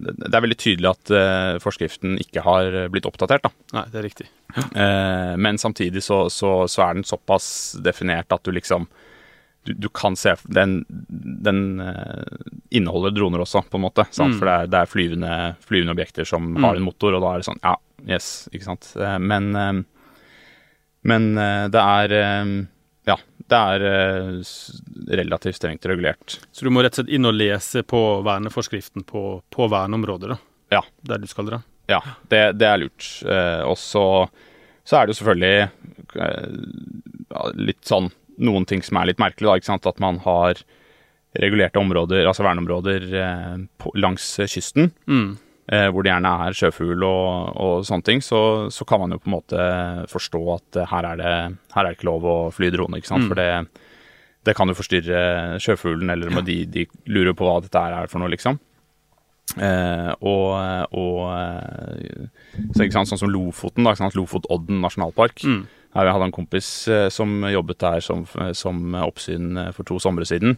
Det 0.00 0.30
er 0.34 0.42
veldig 0.44 0.58
tydelig 0.60 0.90
at 0.90 1.12
eh, 1.14 1.58
forskriften 1.62 2.18
ikke 2.22 2.42
har 2.46 2.76
blitt 2.92 3.06
oppdatert. 3.08 3.46
da. 3.46 3.50
Nei, 3.78 3.84
det 3.90 3.98
er 4.00 4.06
riktig. 4.06 4.26
Eh, 4.54 5.34
men 5.40 5.58
samtidig 5.62 6.02
så, 6.04 6.24
så, 6.30 6.66
så 6.70 6.84
er 6.88 6.98
den 6.98 7.06
såpass 7.08 7.76
definert 7.82 8.30
at 8.34 8.44
du 8.46 8.52
liksom 8.54 8.88
du, 9.68 9.74
du 9.76 9.88
kan 9.92 10.14
se 10.16 10.32
Den, 10.48 10.78
den 10.88 11.80
eh, 11.84 12.38
inneholder 12.78 13.12
droner 13.12 13.42
også, 13.44 13.60
på 13.68 13.76
en 13.76 13.84
måte. 13.84 14.06
Sant? 14.10 14.32
Mm. 14.34 14.38
For 14.40 14.48
det 14.48 14.54
er, 14.54 14.70
det 14.72 14.78
er 14.80 14.88
flyvende, 14.94 15.32
flyvende 15.68 15.92
objekter 15.96 16.24
som 16.28 16.46
Mm. 16.54 16.64
har 16.64 16.76
en 16.78 16.86
motor, 16.86 17.14
og 17.18 17.22
da 17.26 17.34
er 17.34 17.42
det 17.42 17.48
sånn 17.50 17.60
Ja, 17.66 17.74
yes, 18.08 18.30
ikke 18.54 18.64
sant. 18.70 18.92
Men 19.20 19.50
men 21.02 21.32
eh, 21.38 21.66
det 21.72 21.80
er 21.80 22.14
eh, 22.18 22.52
Ja, 23.08 23.16
det 23.50 23.58
er 23.58 23.84
eh, 23.88 24.52
relativt 25.20 25.56
strengt 25.56 25.86
regulert. 25.88 26.38
Så 26.52 26.66
du 26.66 26.70
må 26.70 26.82
rett 26.84 26.94
og 26.94 27.00
slett 27.02 27.14
inn 27.16 27.26
og 27.28 27.34
lese 27.38 27.82
på 27.82 28.00
verneforskriften 28.26 29.06
på, 29.08 29.22
på 29.50 29.68
verneområdet, 29.72 30.34
da. 30.34 30.38
Ja. 30.76 30.82
Der 31.08 31.18
du 31.18 31.26
skal 31.30 31.48
dra. 31.48 31.62
Ja, 31.90 31.98
det, 32.30 32.42
det 32.60 32.68
er 32.68 32.78
lurt. 32.78 33.02
Og 33.66 33.74
så, 33.80 34.04
så 34.86 34.96
er 35.00 35.06
det 35.08 35.16
jo 35.16 35.18
selvfølgelig 35.18 35.70
litt 37.58 37.82
sånn 37.88 38.06
noen 38.40 38.68
ting 38.70 38.84
som 38.86 39.00
er 39.00 39.08
litt 39.10 39.18
merkelig, 39.18 39.48
da, 39.48 39.56
ikke 39.58 39.70
sant. 39.72 39.88
At 39.90 39.98
man 39.98 40.20
har 40.22 40.60
regulerte 41.42 41.82
områder, 41.82 42.22
altså 42.30 42.46
verneområder 42.46 43.08
langs 43.98 44.28
kysten, 44.46 44.92
Mm. 45.10 45.32
Eh, 45.70 45.88
hvor 45.90 46.04
det 46.04 46.10
gjerne 46.12 46.32
er 46.46 46.56
sjøfugl 46.56 47.04
og, 47.06 47.52
og 47.62 47.84
sånne 47.86 48.06
ting, 48.06 48.24
så, 48.24 48.40
så 48.74 48.86
kan 48.88 49.02
man 49.02 49.14
jo 49.14 49.20
på 49.22 49.30
en 49.30 49.36
måte 49.36 49.68
forstå 50.10 50.42
at 50.56 50.80
eh, 50.80 50.90
her 50.90 51.12
er 51.12 51.20
det, 51.20 51.34
her 51.74 51.84
er 51.84 51.92
det 51.92 51.98
ikke 51.98 52.10
lov 52.10 52.26
å 52.26 52.38
fly 52.54 52.72
drone, 52.74 52.98
ikke 52.98 53.12
sant. 53.12 53.26
Mm. 53.26 53.30
For 53.30 53.40
det, 53.40 53.84
det 54.48 54.56
kan 54.58 54.72
jo 54.72 54.78
forstyrre 54.78 55.22
sjøfuglen, 55.62 56.10
eller 56.14 56.42
de, 56.46 56.58
de 56.66 56.86
lurer 57.12 57.36
på 57.36 57.46
hva 57.46 57.60
dette 57.62 57.86
er 57.86 58.10
for 58.10 58.22
noe, 58.22 58.32
liksom. 58.34 58.58
Eh, 59.58 60.10
og 60.22 60.52
og 60.94 61.22
eh, 61.34 62.28
så 62.76 62.86
sant, 62.86 63.10
sånn 63.10 63.24
som 63.24 63.32
Lofoten, 63.32 63.86
da? 63.86 64.10
Lofotodden 64.14 64.82
nasjonalpark. 64.82 65.42
Mm. 65.46 65.64
Jeg 65.90 66.14
hadde 66.14 66.26
en 66.28 66.34
kompis 66.34 66.66
som 67.10 67.32
jobbet 67.50 67.80
der 67.82 68.04
som, 68.04 68.20
som 68.54 68.94
oppsyn 68.94 69.58
for 69.74 69.82
to 69.88 69.96
somre 69.98 70.22
siden. 70.28 70.54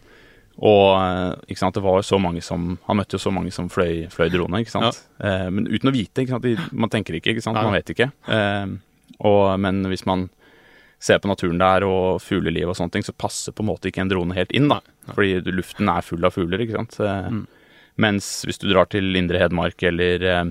Og 0.59 1.01
eh, 1.01 1.35
ikke 1.49 1.59
sant, 1.63 1.75
det 1.75 1.83
var 1.83 1.97
jo 1.99 2.05
så 2.07 2.19
mange 2.21 2.43
som 2.45 2.79
Han 2.87 2.97
møtte 2.99 3.17
jo 3.17 3.23
så 3.23 3.33
mange 3.33 3.51
som 3.53 3.69
fløy, 3.73 4.07
fløy 4.13 4.29
drone, 4.31 4.61
ikke 4.63 4.71
sant. 4.75 5.01
Eh, 5.23 5.49
men 5.51 5.67
uten 5.67 5.89
å 5.89 5.95
vite. 5.95 6.23
Ikke 6.23 6.35
sant? 6.37 6.45
De, 6.45 6.57
man 6.77 6.91
tenker 6.93 7.17
ikke, 7.17 7.33
ikke 7.33 7.43
sant. 7.43 7.57
Man 7.57 7.73
vet 7.73 7.89
ikke. 7.95 8.11
Eh, 8.29 8.67
og, 9.25 9.59
men 9.61 9.83
hvis 9.89 10.05
man 10.07 10.29
ser 11.03 11.19
på 11.19 11.27
naturen 11.31 11.59
der 11.59 11.83
og 11.83 12.21
fugleliv 12.23 12.69
og 12.71 12.77
sånne 12.79 12.93
ting, 12.95 13.03
så 13.03 13.13
passer 13.17 13.51
på 13.57 13.65
en 13.65 13.71
måte 13.73 13.89
ikke 13.91 14.05
en 14.05 14.11
drone 14.13 14.37
helt 14.37 14.53
inn, 14.55 14.69
da. 14.71 14.81
Fordi 15.17 15.41
luften 15.51 15.89
er 15.91 16.05
full 16.07 16.23
av 16.29 16.37
fugler, 16.37 16.63
ikke 16.67 16.79
sant. 16.79 17.01
Eh, 17.01 17.29
Mm. 17.33 17.47
Mens 18.01 18.27
hvis 18.49 18.57
du 18.59 18.71
drar 18.71 18.87
til 18.89 19.05
Indre 19.19 19.37
Hedmark 19.43 19.83
eller 19.85 20.23
eh, 20.25 20.45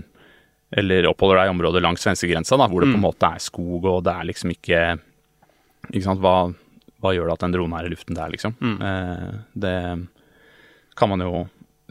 eller 0.77 1.07
oppholder 1.09 1.39
deg 1.41 1.47
i 1.49 1.53
området 1.55 1.81
langs 1.83 2.03
svenskegrensa, 2.05 2.55
da, 2.55 2.67
hvor 2.69 2.81
det 2.83 2.91
på 2.91 2.97
en 2.99 3.01
Mm. 3.01 3.07
måte 3.07 3.27
er 3.33 3.39
skog, 3.41 3.85
og 3.89 4.03
det 4.05 4.13
er 4.13 4.27
liksom 4.29 4.51
ikke 4.53 4.81
Ikke 5.91 6.03
sant, 6.05 6.21
hva, 6.21 6.53
hva 7.01 7.13
gjør 7.15 7.27
det 7.31 7.33
at 7.39 7.43
en 7.47 7.55
drone 7.55 7.79
er 7.81 7.87
i 7.89 7.93
luften 7.93 8.17
der, 8.17 8.29
liksom? 8.33 8.53
Mm. 8.61 8.77
Eh, 8.81 9.31
det 9.65 9.75
kan 10.97 11.09
man 11.09 11.23
jo 11.25 11.47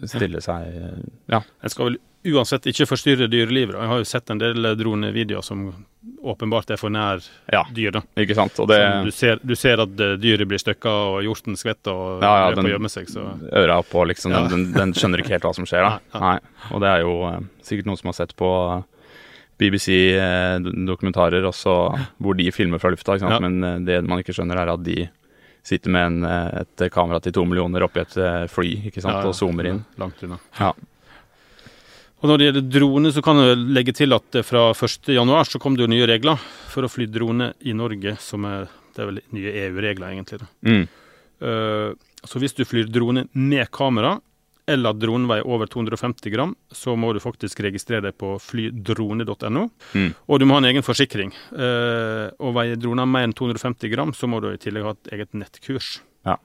stille 0.06 0.40
seg 0.44 0.70
Ja. 1.28 1.42
En 1.62 1.68
skal 1.72 1.90
vel 1.90 1.98
uansett 2.30 2.66
ikke 2.68 2.84
forstyrre 2.84 3.30
dyrelivet. 3.32 3.72
Jeg 3.80 3.88
har 3.88 4.00
jo 4.02 4.04
sett 4.04 4.28
en 4.30 4.38
del 4.40 4.66
dronevideoer 4.76 5.40
som 5.44 5.70
åpenbart 6.20 6.68
er 6.70 6.76
for 6.80 6.92
nær 6.92 7.22
ja 7.52 7.62
dyr. 7.72 7.94
da. 7.96 8.02
ikke 8.20 8.34
sant? 8.36 8.58
Og 8.60 8.68
det 8.68 8.76
du, 9.06 9.10
ser, 9.10 9.38
du 9.42 9.54
ser 9.56 9.80
at 9.80 10.00
eh, 10.04 10.16
dyret 10.20 10.48
blir 10.48 10.60
stykka 10.60 10.92
og 11.14 11.22
hjorten 11.24 11.56
skvetter 11.56 11.92
og 11.96 12.20
Ja, 12.24 12.32
ja, 12.42 12.50
er 12.50 12.52
på 12.52 12.60
den- 12.60 12.68
å 12.68 12.74
gjemme 12.74 12.90
seg. 12.92 13.08
Så 13.08 13.24
Øra 13.56 13.78
oppå, 13.80 14.04
liksom. 14.08 14.32
Ja. 14.36 14.42
Den, 14.48 14.66
den, 14.68 14.72
den 14.76 14.92
skjønner 14.96 15.22
ikke 15.24 15.32
helt 15.38 15.48
hva 15.48 15.54
som 15.56 15.64
skjer, 15.68 15.80
da. 15.88 16.20
Nei. 16.26 16.38
Og 16.76 16.80
det 16.84 16.92
er 16.92 17.00
jo 17.06 17.14
eh, 17.30 17.40
sikkert 17.64 17.88
noen 17.88 18.00
som 18.02 18.12
har 18.12 18.18
sett 18.20 18.36
på 18.36 18.50
BBC-dokumentarer 19.60 21.44
også, 21.48 21.76
hvor 22.18 22.36
de 22.38 22.48
filmer 22.54 22.80
fra 22.82 22.92
lufta? 22.94 23.18
Ja. 23.20 23.38
men 23.42 23.64
eh, 23.64 23.80
det 23.86 24.02
man 24.08 24.22
ikke 24.22 24.34
skjønner, 24.36 24.60
er 24.60 24.74
at 24.74 24.84
de 24.86 25.08
sitter 25.66 25.92
med 25.92 26.06
en, 26.06 26.24
eh, 26.24 26.62
et 26.62 26.86
kamera 26.92 27.20
til 27.20 27.34
to 27.36 27.44
millioner 27.48 27.84
oppi 27.84 28.02
et 28.02 28.16
eh, 28.16 28.46
fly 28.50 28.72
ikke 28.90 29.02
sant? 29.02 29.18
Ja, 29.18 29.26
ja. 29.26 29.32
og 29.32 29.36
zoomer 29.36 29.68
inn. 29.70 29.82
Langt 30.00 30.22
unna. 30.24 30.40
Ja. 30.58 30.72
Og 32.20 32.28
Når 32.28 32.38
det 32.38 32.46
gjelder 32.46 32.64
drone, 32.68 33.12
så 33.16 33.22
kan 33.24 33.40
jeg 33.40 33.60
legge 33.72 33.94
til 33.96 34.12
at 34.16 34.36
eh, 34.36 34.44
fra 34.44 34.70
1.1 34.72 35.52
så 35.52 35.60
kom 35.60 35.76
det 35.76 35.86
jo 35.86 35.92
nye 35.92 36.08
regler 36.08 36.40
for 36.68 36.84
å 36.84 36.92
fly 36.92 37.08
drone 37.08 37.52
i 37.64 37.76
Norge, 37.76 38.16
som 38.20 38.44
er, 38.48 38.68
det 38.96 39.04
er 39.04 39.12
vel 39.12 39.22
nye 39.36 39.54
EU-regler, 39.66 40.12
egentlig. 40.12 40.44
Mm. 40.66 40.82
Uh, 41.40 41.96
så 42.28 42.36
hvis 42.36 42.52
du 42.52 42.66
flyr 42.68 42.90
drone 42.92 43.22
med 43.32 43.70
kamera, 43.72 44.18
eller 44.66 44.92
at 44.92 44.98
dronen 45.00 45.28
veier 45.30 45.46
over 45.48 45.66
250 45.70 46.30
gram, 46.32 46.52
så 46.72 46.96
må 46.98 47.12
du 47.16 47.20
faktisk 47.22 47.62
registrere 47.64 48.08
deg 48.08 48.16
på 48.20 48.34
flydrone.no. 48.42 49.64
Mm. 49.94 50.10
Og 50.28 50.40
du 50.40 50.46
må 50.46 50.56
ha 50.56 50.62
en 50.62 50.68
egen 50.70 50.84
forsikring. 50.86 51.32
Eh, 51.52 52.26
og 52.38 52.54
veier 52.58 52.78
droner 52.80 53.08
mer 53.08 53.28
enn 53.28 53.36
250 53.36 53.92
gram, 53.92 54.14
så 54.14 54.28
må 54.30 54.40
du 54.44 54.50
i 54.52 54.60
tillegg 54.60 54.86
ha 54.86 54.94
et 54.96 55.12
eget 55.16 55.34
nettkurs. 55.34 56.00
Ja. 56.28 56.36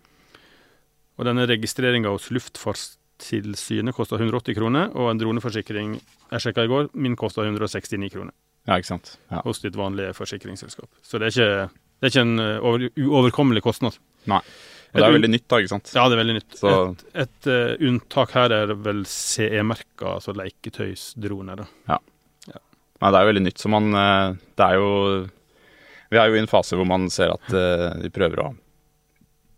Og 1.15 1.27
denne 1.27 1.45
registreringa 1.47 2.11
hos 2.11 2.29
Luftfartstilsynet 2.33 3.95
koster 3.95 4.19
180 4.19 4.57
kroner, 4.57 4.89
og 4.95 5.11
en 5.11 5.21
droneforsikring 5.21 5.95
jeg 5.99 6.43
sjekka 6.43 6.65
i 6.65 6.71
går, 6.71 6.89
min 6.97 7.15
koster 7.19 7.45
169 7.47 8.09
kroner 8.13 8.33
Ja, 8.65 8.79
ikke 8.79 8.89
sant. 8.95 9.17
Ja. 9.31 9.43
hos 9.45 9.61
ditt 9.63 9.77
vanlige 9.77 10.15
forsikringsselskap. 10.17 10.89
Så 11.05 11.21
det 11.21 11.29
er 11.29 11.35
ikke, 11.35 11.83
det 12.01 12.09
er 12.09 12.13
ikke 12.15 12.25
en 12.25 12.39
eh, 12.41 12.63
over, 12.65 12.87
uoverkommelig 12.97 13.63
kostnad. 13.63 13.99
Nei. 14.31 14.41
Og 14.95 15.01
det 15.01 15.07
er 15.09 15.15
veldig 15.17 15.29
nytt, 15.33 15.45
da, 15.51 15.57
ikke 15.59 15.71
sant. 15.73 15.89
Ja, 15.93 16.05
det 16.07 16.15
er 16.15 16.21
veldig 16.23 16.35
nytt. 16.37 16.53
Så- 16.55 16.73
Et, 16.95 17.03
et 17.25 17.47
uh, 17.51 17.87
unntak 17.89 18.31
her 18.37 18.53
er 18.55 18.71
vel 18.79 19.01
CE-merka, 19.05 20.15
altså 20.15 20.31
leketøysdroner. 20.39 21.65
da. 21.65 21.97
Nei, 23.01 23.09
det 23.11 23.17
er 23.19 23.25
jo 23.25 23.31
veldig 23.33 23.43
nytt, 23.43 23.59
så 23.59 23.69
man 23.69 23.89
eh, 23.93 24.35
Det 24.55 24.65
er 24.65 24.77
jo 24.79 24.85
Vi 26.09 26.17
er 26.17 26.29
jo 26.31 26.37
i 26.37 26.39
en 26.39 26.47
fase 26.47 26.77
hvor 26.79 26.87
man 26.87 27.09
ser 27.11 27.33
at 27.33 27.49
uh, 27.51 27.91
de 27.99 28.09
prøver 28.09 28.39
å 28.39 28.53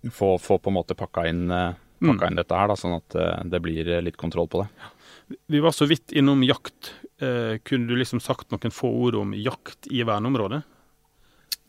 få, 0.10 0.32
få 0.42 0.58
på 0.58 0.72
en 0.72 0.78
måte 0.80 0.96
pakka 0.98 1.28
inn, 1.30 1.46
uh, 1.52 1.74
pakka 2.02 2.26
Mm. 2.26 2.32
inn 2.32 2.36
dette 2.42 2.54
her, 2.58 2.68
da, 2.70 2.76
sånn 2.78 2.96
at 2.98 3.16
eh, 3.18 3.44
det 3.50 3.60
blir 3.66 3.88
eh, 3.90 4.02
litt 4.06 4.18
kontroll 4.22 4.46
på 4.48 4.60
det. 4.62 5.38
Vi 5.50 5.60
var 5.64 5.72
så 5.74 5.88
vidt 5.90 6.12
innom 6.14 6.44
jakt. 6.46 6.92
Eh, 7.20 7.58
kunne 7.66 7.88
du 7.90 7.96
liksom 7.98 8.22
sagt 8.22 8.52
noen 8.54 8.70
få 8.74 8.92
ord 9.08 9.16
om 9.18 9.32
jakt 9.34 9.88
i 9.90 10.04
verneområdet? 10.06 10.60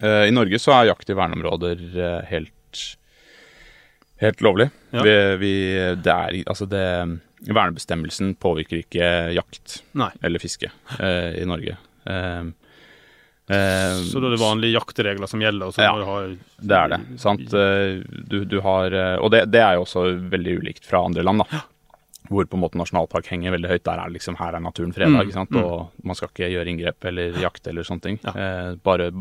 Eh, 0.04 0.26
I 0.28 0.34
Norge 0.36 0.60
så 0.60 0.74
er 0.76 0.90
jakt 0.90 1.08
i 1.08 1.16
verneområder 1.16 1.80
eh, 1.96 2.18
helt 2.28 2.82
Helt 4.20 4.40
lovlig. 4.42 4.68
Ja. 4.90 5.02
Vi, 5.06 5.14
vi, 5.38 5.52
det 6.02 6.12
er 6.14 6.38
altså 6.50 6.66
det 6.66 6.84
Vernebestemmelsen 7.46 8.32
påvirker 8.42 8.80
ikke 8.82 9.08
jakt 9.36 9.76
Nei. 9.94 10.08
eller 10.26 10.42
fiske 10.42 10.72
eh, 10.98 11.36
i 11.38 11.44
Norge. 11.46 11.76
Eh, 12.08 12.40
eh, 13.54 13.94
Så 14.08 14.18
da 14.20 14.26
er 14.26 14.34
det 14.34 14.40
vanlige 14.42 14.74
jaktregler 14.74 15.30
som 15.30 15.42
gjelder? 15.44 15.70
Ja, 15.78 15.92
må 15.94 16.00
du 16.02 16.08
ha 16.08 16.16
Det 16.58 16.78
er 16.80 16.88
det. 16.96 17.00
sant? 17.22 17.54
Eh, 17.54 18.00
Du, 18.26 18.40
du 18.44 18.58
har 18.64 18.90
eh, 18.90 19.16
Og 19.22 19.30
det, 19.30 19.44
det 19.54 19.62
er 19.62 19.78
jo 19.78 19.84
også 19.86 20.02
veldig 20.34 20.56
ulikt 20.64 20.88
fra 20.88 21.04
andre 21.06 21.22
land, 21.22 21.44
da. 21.46 21.62
Hvor 22.28 22.44
på 22.44 22.58
en 22.58 22.60
måte 22.66 22.76
nasjonalpark 22.76 23.30
henger 23.30 23.54
veldig 23.54 23.70
høyt. 23.70 23.84
Der 23.86 24.02
er 24.02 24.10
liksom 24.12 24.36
Her 24.36 24.58
er 24.58 24.60
naturen 24.60 24.92
freda, 24.92 25.22
Mm, 25.22 25.46
mm. 25.48 25.62
Og 25.62 26.04
man 26.04 26.18
skal 26.18 26.28
ikke 26.34 26.50
gjøre 26.52 26.68
inngrep 26.74 27.06
eller 27.08 27.38
jakt 27.40 27.66
eller 27.70 27.86
sånne 27.86 28.02
ting. 28.04 28.18
Ja. 28.26 28.34
Eh, 28.34 28.74
bare 28.84 29.12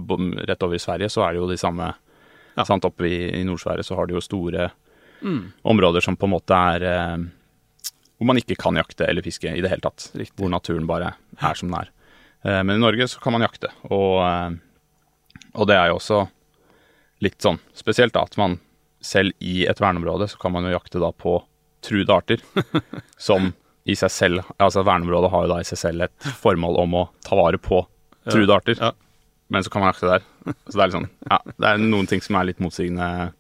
rett 0.50 0.64
over 0.66 0.76
i 0.76 0.82
Sverige 0.82 1.08
så 1.14 1.24
er 1.24 1.34
det 1.38 1.44
jo 1.46 1.48
de 1.54 1.58
samme 1.62 1.94
Ja. 2.58 2.66
Sant? 2.66 2.84
Oppe 2.90 3.06
i, 3.06 3.30
i 3.40 3.44
Nord-Sverige 3.46 3.86
så 3.86 3.96
har 3.96 4.08
de 4.10 4.18
jo 4.18 4.26
store 4.26 4.72
Mm. 5.22 5.52
områder 5.64 6.04
som 6.06 6.16
på 6.20 6.28
en 6.28 6.34
måte 6.36 6.54
er 6.54 6.84
eh, 6.86 7.18
Hvor 8.18 8.28
man 8.30 8.38
ikke 8.38 8.58
kan 8.60 8.78
jakte 8.78 9.06
eller 9.06 9.26
fiske 9.26 9.50
i 9.50 9.62
det 9.62 9.70
hele 9.70 9.82
tatt. 9.82 10.12
Riktig. 10.18 10.38
Hvor 10.42 10.50
naturen 10.50 10.88
bare 10.90 11.14
er 11.38 11.58
som 11.58 11.70
den 11.70 11.80
er. 11.80 11.92
Eh, 12.44 12.64
men 12.64 12.78
i 12.78 12.82
Norge 12.82 13.08
så 13.08 13.22
kan 13.22 13.36
man 13.36 13.46
jakte. 13.46 13.70
Og, 13.90 14.22
eh, 14.26 14.58
og 15.54 15.68
det 15.70 15.78
er 15.78 15.92
jo 15.92 16.00
også 16.00 16.24
litt 17.26 17.42
sånn 17.42 17.60
spesielt 17.78 18.14
da, 18.14 18.26
at 18.26 18.38
man 18.38 18.60
selv 19.02 19.34
i 19.40 19.66
et 19.70 19.80
verneområde 19.82 20.28
så 20.30 20.38
kan 20.42 20.54
man 20.54 20.66
jo 20.66 20.74
jakte 20.74 21.02
da 21.02 21.12
på 21.14 21.40
truede 21.86 22.14
arter. 22.14 22.42
som 23.30 23.52
i 23.88 23.96
seg 23.96 24.12
selv 24.12 24.48
Altså 24.60 24.82
verneområdet 24.84 25.30
har 25.32 25.46
jo 25.46 25.52
da 25.54 25.60
i 25.64 25.68
seg 25.68 25.80
selv 25.80 26.08
et 26.08 26.32
formål 26.42 26.82
om 26.82 26.96
å 27.00 27.04
ta 27.24 27.38
vare 27.40 27.60
på 27.62 27.86
truede 28.28 28.54
arter. 28.58 28.82
Ja. 28.82 28.92
Men 29.48 29.64
så 29.64 29.72
kan 29.72 29.84
man 29.84 29.94
jakte 29.94 30.10
der. 30.10 30.26
Så 30.68 30.74
det 30.76 30.82
er 30.82 30.90
litt 30.90 30.98
sånn 30.98 31.12
Ja, 31.30 31.38
det 31.56 31.70
er 31.70 31.84
noen 31.86 32.10
ting 32.10 32.24
som 32.24 32.36
er 32.40 32.50
litt 32.50 32.60
motsigende. 32.64 33.32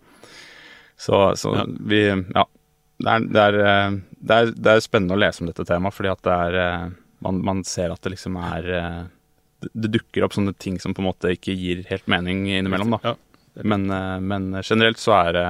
Så, 0.98 1.36
så 1.38 1.56
Ja. 1.56 1.66
vi 1.68 2.02
Ja. 2.08 2.48
Det 2.98 3.12
er, 3.14 3.26
det, 3.30 3.42
er, 3.42 3.56
eh, 3.62 3.98
det, 4.10 4.38
er, 4.38 4.52
det 4.58 4.72
er 4.72 4.80
spennende 4.82 5.14
å 5.14 5.22
lese 5.22 5.44
om 5.44 5.50
dette 5.52 5.66
temaet, 5.70 5.94
fordi 5.94 6.10
at 6.10 6.24
det 6.26 6.34
er 6.34 6.56
eh, 6.64 6.86
man, 7.22 7.42
man 7.46 7.60
ser 7.68 7.94
at 7.94 8.02
det 8.02 8.16
liksom 8.16 8.40
er 8.42 8.70
eh, 8.74 9.04
det, 9.70 9.92
dukker 9.94 10.26
opp 10.26 10.34
sånne 10.34 10.56
ting 10.58 10.80
som 10.82 10.96
på 10.98 11.04
en 11.04 11.10
måte 11.12 11.34
ikke 11.36 11.54
gir 11.54 11.84
helt 11.92 12.10
mening 12.10 12.48
innimellom, 12.50 12.96
da. 12.98 13.14
Ja. 13.14 13.14
Men, 13.66 13.86
men 14.22 14.52
generelt 14.62 15.02
så 15.02 15.16
er 15.18 15.32
det 15.34 15.46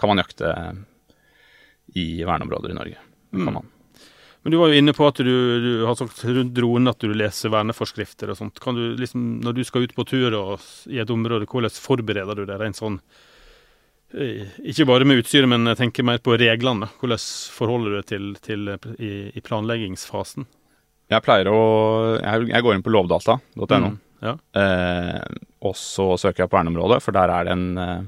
kan 0.00 0.08
man 0.08 0.22
jakte 0.22 0.52
i 1.96 2.24
verneområder 2.24 2.72
i 2.72 2.76
Norge. 2.76 3.02
Mm. 3.32 3.42
kan 3.44 3.58
man. 3.58 3.68
Men 4.40 4.54
du 4.54 4.56
var 4.56 4.72
jo 4.72 4.80
inne 4.80 4.94
på 4.96 5.04
at 5.08 5.20
du, 5.20 5.36
du 5.60 5.70
har 5.84 5.96
sagt 5.98 6.20
rundt 6.24 6.54
dronen 6.56 6.92
at 6.92 7.02
du 7.02 7.12
leser 7.12 7.52
verneforskrifter 7.52 8.32
og 8.32 8.38
sånt. 8.38 8.60
Kan 8.62 8.76
du 8.78 8.96
liksom, 8.96 9.40
Når 9.44 9.56
du 9.56 9.64
skal 9.66 9.84
ut 9.84 9.94
på 9.96 10.04
tur 10.08 10.36
og, 10.38 10.64
i 10.88 11.00
et 11.02 11.12
område, 11.12 11.48
hvordan 11.50 11.72
forbereder 11.76 12.38
du 12.38 12.44
deg 12.46 12.60
rent 12.62 12.78
sånn 12.78 13.00
Ikke 14.14 14.86
bare 14.86 15.04
med 15.08 15.18
utstyret, 15.22 15.48
men 15.50 15.66
jeg 15.66 15.76
tenker 15.80 16.04
mer 16.06 16.18
på 16.22 16.36
reglene. 16.38 16.86
Hvordan 17.00 17.18
forholder 17.52 17.90
du 17.90 17.96
deg 17.98 18.06
til, 18.06 18.26
til 18.44 18.68
i, 19.02 19.12
i 19.34 19.42
planleggingsfasen? 19.44 20.46
Jeg 21.10 21.22
pleier 21.22 21.46
å 21.50 21.58
Jeg, 22.18 22.48
jeg 22.50 22.62
går 22.66 22.74
inn 22.78 22.82
på 22.86 22.92
lovdata.no, 22.94 23.66
Mm, 23.86 23.98
ja. 24.24 24.32
eh, 24.58 25.20
og 25.66 25.74
så 25.76 26.06
søker 26.18 26.44
jeg 26.44 26.50
på 26.50 26.56
verneområdet, 26.56 27.02
for 27.04 27.12
der 27.14 27.30
er 27.34 27.44
det 27.46 27.52
en 27.52 27.66
eh, 27.78 28.00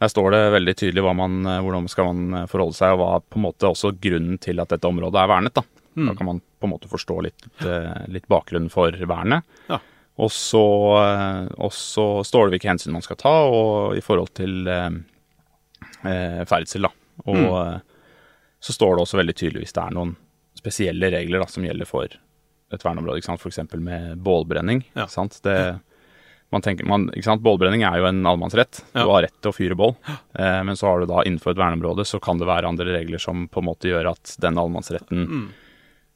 Der 0.00 0.08
står 0.08 0.30
det 0.32 0.42
veldig 0.54 0.74
tydelig 0.78 1.02
man, 1.16 1.40
eh, 1.44 1.58
hvordan 1.60 1.88
skal 1.92 2.06
man 2.12 2.38
eh, 2.42 2.46
forholde 2.48 2.76
seg, 2.78 2.94
og 2.94 3.00
hva 3.02 3.18
på 3.20 3.40
en 3.40 3.44
måte 3.48 3.68
også 3.68 3.90
grunnen 4.00 4.38
til 4.40 4.60
at 4.62 4.70
dette 4.72 4.88
området 4.88 5.20
er 5.24 5.32
vernet. 5.32 5.54
Da, 5.58 5.64
Mm. 5.98 6.06
da 6.06 6.12
kan 6.14 6.26
man 6.28 6.38
på 6.60 6.68
en 6.68 6.70
måte 6.70 6.86
forstå 6.88 7.14
litt, 7.26 7.42
eh, 7.66 8.04
litt 8.14 8.28
bakgrunnen 8.30 8.70
for 8.70 8.94
vernet. 8.94 9.42
Ja. 9.68 9.80
Og 10.20 10.30
så, 10.34 10.62
eh, 11.00 11.48
og 11.64 11.72
så 11.72 12.04
står 12.26 12.48
det 12.50 12.58
hvilke 12.58 12.70
hensyn 12.72 12.92
man 12.92 13.04
skal 13.06 13.16
ta, 13.20 13.32
og 13.48 13.96
i 13.96 14.02
forhold 14.04 14.32
til 14.36 14.66
eh, 14.68 14.90
eh, 16.04 16.42
ferdsel, 16.48 16.82
da. 16.88 16.92
Og 17.26 17.36
Mm. 17.36 17.74
eh, 17.74 17.80
så 18.60 18.72
står 18.76 18.96
det 18.96 19.04
også 19.06 19.16
veldig 19.20 19.34
tydelig 19.36 19.62
hvis 19.64 19.72
det 19.76 19.82
er 19.86 19.94
noen 19.96 20.16
spesielle 20.58 21.08
regler 21.14 21.40
da, 21.40 21.46
som 21.48 21.64
gjelder 21.64 21.86
for 21.88 22.04
et 22.04 22.82
verneområde, 22.84 23.18
ikke 23.22 23.30
sant? 23.32 23.40
f.eks. 23.40 23.58
med 23.80 24.18
bålbrenning. 24.22 24.82
Ja. 24.94 25.06
Sant? 25.08 25.40
Det, 25.42 25.80
man 26.52 26.62
tenker, 26.62 26.84
man, 26.86 27.08
ikke 27.14 27.24
sant? 27.30 27.42
Bålbrenning 27.42 27.82
er 27.88 27.96
jo 27.98 28.06
en 28.10 28.20
allemannsrett. 28.26 28.82
Du 28.92 29.00
har 29.08 29.22
rett 29.24 29.34
til 29.40 29.50
å 29.50 29.56
fyre 29.56 29.74
bål. 29.78 29.94
Eh, 30.36 30.60
men 30.66 30.76
så 30.76 30.90
har 30.90 31.00
du 31.00 31.06
da 31.10 31.22
innenfor 31.24 31.54
et 31.54 31.62
verneområde 31.62 32.04
så 32.06 32.20
kan 32.22 32.38
det 32.38 32.46
være 32.50 32.68
andre 32.68 32.84
regler 32.98 33.18
som 33.22 33.48
på 33.48 33.62
en 33.62 33.68
måte 33.70 33.88
gjør 33.88 34.10
at 34.12 34.36
den 34.44 34.58
allemannsretten 34.60 35.24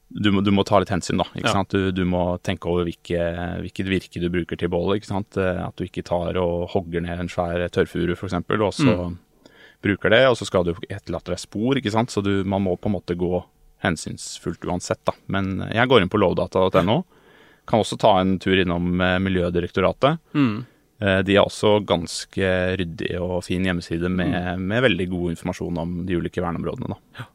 du, 0.09 0.31
må, 0.31 0.41
du 0.45 0.51
må 0.53 0.63
ta 0.63 0.77
litt 0.79 0.89
hensyn, 0.93 1.17
da. 1.17 1.25
Ikke. 1.33 1.47
Ja. 1.47 1.53
sant? 1.57 1.69
Du, 1.73 1.91
du 1.91 2.03
må 2.05 2.37
tenke 2.45 2.69
over 2.69 2.85
hvilke, 2.85 3.19
hvilket 3.65 3.87
virke 3.89 4.21
du 4.21 4.29
bruker 4.29 4.57
til 4.61 4.69
bålet. 4.69 5.01
Ikke 5.01 5.09
sant? 5.11 5.37
Eh, 5.37 5.61
At 5.65 5.75
du 5.75 5.83
ikke 5.87 6.03
tar 6.05 6.37
og 6.37 6.69
hogger 6.75 7.01
ned 7.01 7.19
en 7.25 7.27
svær 7.31 7.65
tørrfuru, 7.73 8.13
f.eks., 8.15 8.33
og 8.33 8.73
så 8.73 8.95
Mm. 8.95 9.17
bruker 9.83 10.09
det, 10.09 10.21
og 10.29 10.37
så 10.37 10.45
skal 10.47 10.63
du 10.65 10.73
etterlate 10.89 11.29
deg 11.33 11.39
spor, 11.41 11.75
ikke 11.77 11.91
sant. 11.91 12.09
Så 12.13 12.23
du, 12.23 12.43
man 12.43 12.63
må 12.63 12.77
på 12.77 12.87
en 12.89 12.95
måte 12.99 13.17
gå 13.17 13.43
hensynsfullt 13.83 14.63
uansett, 14.65 15.01
da. 15.05 15.13
Men 15.27 15.59
jeg 15.71 15.87
går 15.91 16.01
inn 16.05 16.09
på 16.13 16.21
lovdata.no. 16.21 17.03
Kan 17.65 17.81
også 17.81 17.97
ta 18.01 18.19
en 18.21 18.37
tur 18.39 18.57
innom 18.61 19.01
eh, 19.01 19.17
Miljødirektoratet. 19.19 20.19
Mm. 20.37 20.65
Eh, 21.01 21.21
De 21.27 21.35
har 21.35 21.45
også 21.49 21.79
ganske 21.85 22.49
ryddig 22.79 23.15
og 23.19 23.43
fin 23.43 23.65
hjemmeside 23.65 24.09
med, 24.09 24.31
Mm. 24.55 24.61
med 24.69 24.83
veldig 24.85 25.09
god 25.09 25.29
informasjon 25.35 25.77
om 25.81 26.05
de 26.05 26.15
ulike 26.21 26.41
verneområdene. 26.45 26.93
Da. 26.93 27.25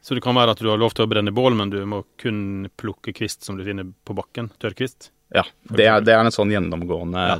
Så 0.00 0.16
det 0.16 0.22
kan 0.24 0.36
være 0.36 0.54
at 0.54 0.60
du 0.62 0.68
har 0.70 0.80
lov 0.80 0.94
til 0.96 1.04
å 1.04 1.10
brenne 1.10 1.32
bål, 1.34 1.56
men 1.58 1.72
du 1.72 1.80
må 1.88 2.02
kun 2.20 2.68
plukke 2.80 3.12
kvist 3.16 3.44
som 3.44 3.58
du 3.58 3.64
finner 3.66 3.90
på 4.06 4.16
bakken. 4.16 4.48
Tørrkvist. 4.62 5.10
Ja, 5.34 5.44
det 5.70 5.86
er, 5.86 6.04
det 6.04 6.14
er 6.14 6.24
en 6.24 6.34
sånn 6.34 6.50
gjennomgående 6.50 7.24
Ja. 7.28 7.36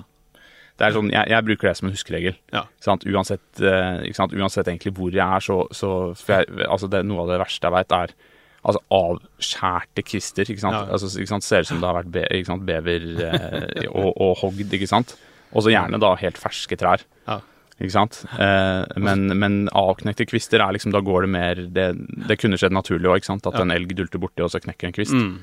det 0.78 0.90
sånn, 0.94 1.08
jeg, 1.10 1.30
jeg 1.32 1.46
bruker 1.48 1.70
det 1.70 1.76
som 1.78 1.88
en 1.88 1.94
huskeregel. 1.96 2.36
Ja. 2.52 2.66
Uansett, 2.86 3.48
uh? 3.64 4.04
Uansett 4.36 4.68
egentlig 4.68 4.92
hvor 4.98 5.10
jeg 5.10 5.24
er, 5.24 5.42
så, 5.44 5.64
så 5.74 5.94
jeg, 6.28 6.50
altså 6.68 6.90
det, 6.92 7.02
Noe 7.08 7.24
av 7.24 7.32
det 7.32 7.40
verste 7.42 7.66
jeg 7.66 7.76
veit, 7.78 7.96
er 7.96 8.14
altså 8.60 8.84
avskjærte 8.92 10.04
kvister. 10.04 10.52
Ikke 10.52 10.62
sant? 10.62 10.76
Ja. 10.76 10.86
Altså, 10.92 11.10
ikke 11.16 11.32
sant? 11.32 11.48
Ser 11.48 11.64
ut 11.64 11.72
som 11.72 11.80
det 11.80 11.88
har 11.90 11.98
vært 12.02 12.12
be, 12.12 12.60
bever 12.68 13.08
uh, 13.24 13.90
og, 14.04 14.10
og 14.12 14.36
hogd, 14.44 14.76
ikke 14.76 14.90
sant. 14.90 15.16
Og 15.50 15.64
så 15.64 15.72
gjerne 15.72 15.98
da 15.98 16.12
helt 16.20 16.38
ferske 16.38 16.78
trær. 16.78 17.02
Ja. 17.26 17.40
Ikke 17.80 17.94
sant? 17.94 18.18
Eh, 18.38 18.84
men, 19.00 19.22
men 19.40 19.54
avknekte 19.72 20.26
kvister 20.28 20.60
er 20.60 20.74
liksom 20.76 20.92
Da 20.92 21.00
går 21.00 21.22
det 21.24 21.30
mer 21.32 21.54
Det, 21.72 21.86
det 22.28 22.36
kunne 22.38 22.58
skjedd 22.60 22.74
naturlig 22.76 23.08
òg, 23.08 23.16
ikke 23.22 23.30
sant. 23.32 23.46
At 23.48 23.54
Ja. 23.56 23.62
en 23.64 23.70
elg 23.72 23.94
dulter 23.96 24.20
borti, 24.20 24.42
og 24.44 24.50
så 24.52 24.60
knekker 24.60 24.86
en 24.90 24.92
kvist. 24.92 25.12
Mm. 25.16 25.38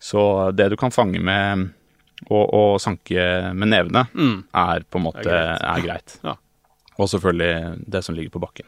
Så 0.00 0.54
det 0.56 0.68
du 0.70 0.76
kan 0.76 0.90
fange 0.92 1.20
med 1.20 1.70
å 2.30 2.76
sanke 2.78 3.54
med 3.56 3.68
nevene, 3.72 4.06
Mm. 4.12 4.44
er 4.54 4.80
på 4.90 4.98
en 5.00 5.04
måte 5.06 5.24
Er 5.24 5.56
greit. 5.56 5.62
er 5.62 5.80
greit. 5.86 6.18
Ja. 6.22 6.34
Og 6.98 7.08
selvfølgelig 7.08 7.88
det 7.88 8.04
som 8.04 8.14
ligger 8.14 8.30
på 8.30 8.40
bakken. 8.44 8.66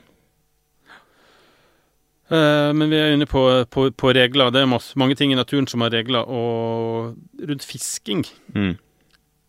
Eh, 2.32 2.72
men 2.72 2.88
vi 2.88 2.96
er 2.96 3.12
inne 3.12 3.26
på, 3.28 3.42
på, 3.68 3.90
på 3.92 4.12
regler. 4.16 4.50
Det 4.54 4.62
er 4.62 4.70
mange 4.96 5.16
ting 5.18 5.32
i 5.32 5.36
naturen 5.36 5.66
som 5.68 5.82
har 5.84 5.90
regler. 5.92 6.24
Og 6.24 7.16
rundt 7.48 7.64
fisking, 7.68 8.24
Mm. 8.54 8.78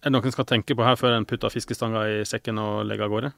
er 0.03 0.09
det 0.09 0.11
noen 0.11 0.31
skal 0.35 0.45
tenke 0.45 0.75
på 0.75 0.83
her 0.83 0.95
før 0.99 1.15
en 1.15 1.25
putter 1.25 1.49
fiskestanga 1.53 2.03
i 2.19 2.23
sekken 2.27 2.59
og 2.59 2.85
legger 2.89 3.05
av 3.07 3.11
gårde? 3.11 3.33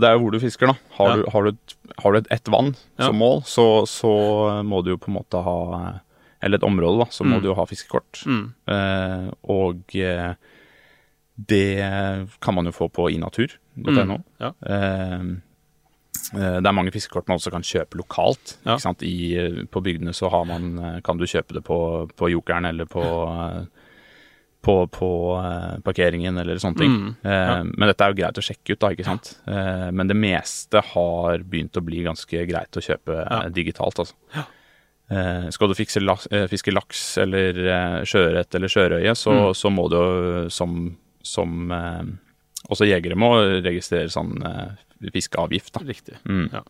Det 0.00 0.08
er 0.08 0.14
jo 0.16 0.22
hvor 0.24 0.32
du 0.32 0.38
fisker, 0.40 0.66
da. 0.66 0.74
Har 0.96 1.08
Ja. 1.10 1.16
du, 1.16 1.30
har 1.30 1.42
du, 1.42 1.48
et, 1.50 1.74
har 2.02 2.12
du 2.12 2.18
et 2.18 2.30
ett 2.32 2.48
vann 2.48 2.74
Ja. 2.98 3.06
som 3.06 3.16
mål, 3.16 3.42
så, 3.44 3.86
så 3.86 4.62
må 4.64 4.82
du 4.84 4.90
jo 4.94 4.96
på 4.98 5.08
en 5.12 5.18
måte 5.20 5.42
ha 5.42 6.00
Eller 6.42 6.58
et 6.58 6.64
område, 6.64 6.98
da, 6.98 7.04
så 7.10 7.22
må 7.24 7.36
Mm. 7.36 7.42
du 7.42 7.48
jo 7.48 7.54
ha 7.54 7.64
fiskekort. 7.66 8.24
Mm. 8.26 8.54
Eh, 8.66 9.30
og 9.46 9.94
eh, 9.94 10.34
det 11.36 12.34
kan 12.40 12.54
man 12.54 12.66
jo 12.66 12.72
få 12.72 12.88
på 12.90 13.06
inatur.no. 13.10 14.16
Mm. 14.18 14.22
Ja. 14.40 14.50
Eh, 14.66 15.20
eh, 16.34 16.58
det 16.60 16.66
er 16.66 16.72
mange 16.74 16.90
fiskekort 16.92 17.28
man 17.28 17.38
også 17.38 17.50
kan 17.54 17.62
kjøpe 17.62 17.96
lokalt. 18.00 18.56
Ikke? 18.66 18.94
I, 19.06 19.36
eh, 19.38 19.64
på 19.70 19.82
bygdene 19.82 20.12
så 20.12 20.28
har 20.30 20.44
man, 20.44 20.78
eh, 20.78 21.00
kan 21.00 21.16
du 21.16 21.24
kjøpe 21.26 21.54
det 21.54 21.62
på, 21.64 22.08
på 22.16 22.30
Jokeren 22.30 22.64
eller 22.66 22.84
på, 22.86 23.02
eh, 23.02 23.64
på, 24.62 24.74
på 24.94 25.08
eh, 25.42 25.80
parkeringen 25.82 26.38
eller 26.38 26.56
sånne 26.62 26.78
ting. 26.78 26.92
Mm. 26.94 27.12
Eh, 27.24 27.32
Ja. 27.50 27.56
Men 27.66 27.88
dette 27.90 28.04
er 28.06 28.12
jo 28.12 28.18
greit 28.22 28.38
å 28.38 28.44
sjekke 28.46 28.72
ut, 28.76 28.80
da, 28.84 28.90
ikke 28.94 29.04
sant. 29.08 29.32
Eh, 29.50 29.88
men 29.90 30.06
det 30.10 30.14
meste 30.16 30.82
har 30.92 31.38
begynt 31.42 31.76
å 31.76 31.82
bli 31.84 32.02
ganske 32.06 32.44
greit 32.46 32.78
å 32.78 32.82
kjøpe 32.84 33.16
Ja. 33.24 33.40
eh, 33.42 33.48
digitalt, 33.50 33.98
altså. 33.98 34.14
Eh, 35.12 35.48
skal 35.50 35.68
du 35.68 35.74
fikse 35.74 36.00
laks, 36.00 36.26
eh, 36.32 36.46
fiske 36.48 36.72
laks 36.72 37.18
eller 37.18 37.58
eh, 37.58 37.98
sjøørret 38.08 38.54
eller 38.54 38.68
sjørøye, 38.68 39.12
så, 39.18 39.32
Mm. 39.34 39.54
så 39.54 39.70
må 39.74 39.88
du 39.90 40.48
som, 40.50 40.96
som 41.22 41.72
eh, 41.72 42.02
Også 42.70 42.86
jegere 42.86 43.16
må 43.18 43.32
registrere 43.64 44.06
sånn 44.08 44.36
eh, 44.46 45.10
fiskeavgift, 45.12 45.72
da. 45.74 45.80
Riktig. 45.84 46.14
Mm. 46.24 46.46
Ja. 46.52 46.62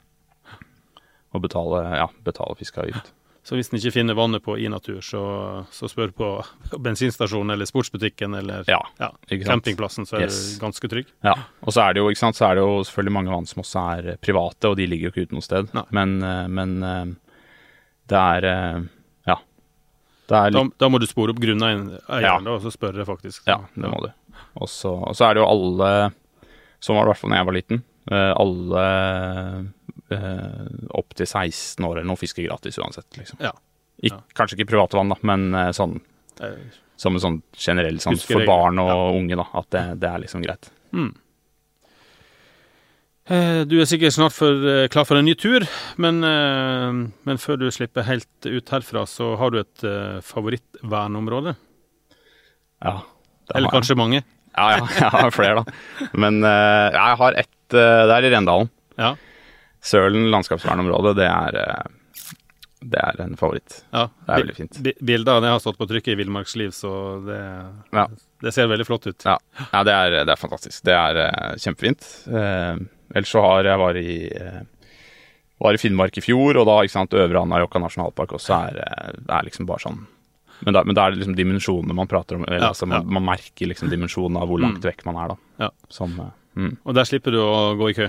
Og 1.35 1.42
betale, 1.44 1.83
ja, 2.00 2.07
betale 2.24 2.57
fiskeavgift. 2.57 3.12
Så 3.42 3.57
hvis 3.59 3.72
en 3.72 3.78
ikke 3.81 3.90
finner 3.96 4.14
vannet 4.14 4.42
på 4.44 4.55
i 4.62 4.68
natur, 4.70 5.00
så, 5.02 5.20
så 5.74 5.88
spør 5.90 6.12
på 6.14 6.26
bensinstasjonen 6.87 7.50
eller 7.57 7.66
sportsbutikken 7.66 8.37
eller 8.38 8.62
Ja, 8.70 8.78
ja, 9.02 9.09
campingplassen, 9.42 10.07
så 10.07 10.20
er 10.20 10.28
Yes. 10.28 10.37
du 10.55 10.61
ganske 10.62 10.88
trygg. 10.92 11.09
Ja, 11.26 11.35
og 11.66 11.74
så 11.74 11.83
er 11.88 11.96
det 11.96 12.05
jo 12.05 12.12
ikke 12.12 12.22
sant, 12.22 12.38
så 12.38 12.46
er 12.52 12.55
det 12.61 12.62
jo 12.62 12.76
selvfølgelig 12.87 13.16
mange 13.18 13.35
vann 13.35 13.48
som 13.50 13.64
også 13.64 13.83
er 13.98 14.16
private, 14.22 14.70
og 14.70 14.76
de 14.78 14.87
ligger 14.87 15.09
jo 15.09 15.12
ikke 15.16 15.26
ute 15.26 15.35
noe 15.35 15.42
sted. 15.42 15.72
Men, 15.90 16.14
eh, 16.22 16.46
men 16.55 16.76
eh, 16.87 17.05
det 18.12 18.20
er 18.38 18.46
eh, 18.52 18.81
Ja. 19.33 19.37
Det 20.31 20.38
er 20.38 20.50
Da, 20.55 20.62
litt 20.62 20.78
da 20.78 20.88
må 20.94 21.00
du 21.02 21.07
spore 21.11 21.35
opp 21.35 21.42
grunneieren 21.42 21.96
Ja. 22.22 22.37
da, 22.38 22.55
og 22.55 22.62
så 22.62 22.70
spørre, 22.70 23.02
faktisk. 23.11 23.42
Ja, 23.50 23.59
det 23.74 23.90
må 23.90 24.05
du. 24.07 24.12
Og 24.62 24.68
så, 24.70 24.94
er 25.26 25.35
det 25.35 25.42
jo 25.42 25.50
alle 25.50 26.12
Sånn 26.83 26.94
var 26.98 27.05
det 27.05 27.11
i 27.11 27.12
hvert 27.12 27.20
fall 27.22 27.31
da 27.31 27.37
jeg 27.42 27.46
var 27.46 27.55
liten. 27.59 27.83
alle 28.11 28.87
eh, 30.16 30.87
opp 30.98 31.14
til 31.18 31.27
16 31.27 31.85
år 31.85 31.98
eller 31.98 32.11
noe 32.12 32.20
fisker 32.20 32.46
gratis 32.46 32.79
uansett, 32.79 33.09
liksom. 33.18 33.40
Ja. 33.40 33.53
Ik 34.03 34.12
Ja. 34.12 34.20
Kanskje 34.35 34.57
ikke 34.59 34.70
private 34.72 34.96
vann, 34.98 35.12
da, 35.12 35.16
men 35.22 35.55
eh, 35.55 35.70
sånn 35.77 36.01
Eh, 36.40 36.57
som 36.96 37.16
en 37.16 37.20
sånn 37.22 37.42
generell 37.59 37.98
sånn 38.01 38.16
for 38.20 38.44
barn 38.46 38.79
og 38.83 39.16
unge, 39.18 39.37
da. 39.37 39.44
At 39.59 39.68
det, 39.75 39.83
det 40.03 40.09
er 40.09 40.22
liksom 40.22 40.42
greit. 40.44 40.70
Mm. 40.94 41.11
Eh, 43.31 43.62
Du 43.68 43.77
er 43.81 43.88
sikkert 43.90 44.14
snart 44.16 44.35
for, 44.35 44.51
eh, 44.68 44.88
klar 44.92 45.07
for 45.07 45.18
en 45.18 45.27
ny 45.27 45.35
tur, 45.38 45.66
men, 46.03 46.22
eh, 46.25 46.92
men 47.27 47.40
før 47.42 47.59
du 47.59 47.68
slipper 47.70 48.07
helt 48.07 48.46
ut 48.46 48.68
herfra, 48.75 49.05
så 49.07 49.37
har 49.38 49.51
du 49.51 49.61
et 49.61 49.85
favorittverneområde? 50.27 51.57
Ja. 52.83 53.03
det 53.48 53.57
Eller 53.57 53.70
kanskje 53.70 53.96
mange? 53.96 54.22
Ja, 54.57 54.77
ja, 54.77 54.87
jeg 55.01 55.11
har 55.11 55.31
flere, 55.31 55.62
da. 55.62 56.09
Men 56.14 56.42
ja, 56.42 56.90
jeg 57.12 57.18
har 57.18 57.33
ett 57.40 57.48
Det 57.72 58.12
er 58.12 58.25
i 58.27 58.31
Rendalen. 58.35 58.68
Ja. 58.98 59.14
Sølen 59.82 60.28
landskapsvernområde, 60.30 61.14
det 61.18 61.26
er 61.26 61.56
eh, 61.58 61.90
Det 62.82 62.98
er 62.98 63.20
en 63.22 63.36
favoritt. 63.38 63.80
ja. 63.94 64.08
Det 64.26 64.32
er 64.34 64.42
veldig 64.42 64.56
fint. 64.56 64.78
Bildet 65.06 65.28
av 65.30 65.42
det 65.42 65.50
har 65.52 65.60
stått 65.62 65.78
på 65.78 65.86
trykket 65.90 66.14
i 66.14 66.18
Villmarksliv, 66.22 66.70
så 66.74 66.92
det, 67.26 67.38
Ja. 67.94 68.06
det 68.42 68.52
ser 68.54 68.66
veldig 68.70 68.86
flott 68.86 69.06
ut. 69.06 69.22
Ja, 69.26 69.36
ja 69.72 69.82
det, 69.86 69.92
er, 69.94 70.16
det 70.26 70.32
er 70.34 70.40
fantastisk. 70.40 70.82
Det 70.86 70.94
er 70.94 71.20
uh, 71.26 71.54
kjempefint. 71.62 72.02
Uh, 72.26 72.78
ellers 73.14 73.30
så 73.30 73.42
har 73.44 73.64
jeg 73.70 73.78
var 73.78 73.98
i 74.00 74.16
uh, 74.34 74.62
var 75.62 75.74
i 75.74 75.78
Finnmark 75.78 76.18
i 76.18 76.24
fjor, 76.24 76.56
og 76.58 76.66
da 76.66 76.80
ikke 76.82 76.96
sant, 76.96 77.14
Øvre 77.14 77.38
Anárjohka 77.44 77.78
nasjonalpark 77.78 78.32
også 78.34 78.56
er, 78.66 78.80
er 79.30 79.44
liksom 79.46 79.66
bare 79.68 79.78
sånn 79.84 80.00
Men 80.66 80.74
da, 80.74 80.82
men 80.86 80.94
da 80.98 81.04
er 81.06 81.14
det 81.14 81.20
liksom 81.22 81.36
dimensjonene 81.38 81.94
man 81.94 82.06
prater 82.10 82.35
om. 82.38 82.42
Eller, 82.48 82.60
Ja, 82.64 82.68
altså, 82.72 82.87
man, 82.90 83.06
man 83.06 83.24
merker 83.30 83.66
liksom 83.70 83.90
dimensjonen 83.90 84.38
av 84.42 84.46
hvor 84.50 84.58
langt 84.62 84.78
Mm. 84.83 84.88
vekk 84.90 85.04
man 85.06 85.16
er, 85.22 85.28
da. 85.28 85.37
Ja. 85.66 85.70
Som, 85.88 86.18
mm. 86.58 86.76
Og 86.85 86.94
der 86.98 87.04
slipper 87.06 87.30
du 87.35 87.38
å 87.42 87.74
gå 87.78 87.90
i 87.90 87.94
kø. 87.94 88.08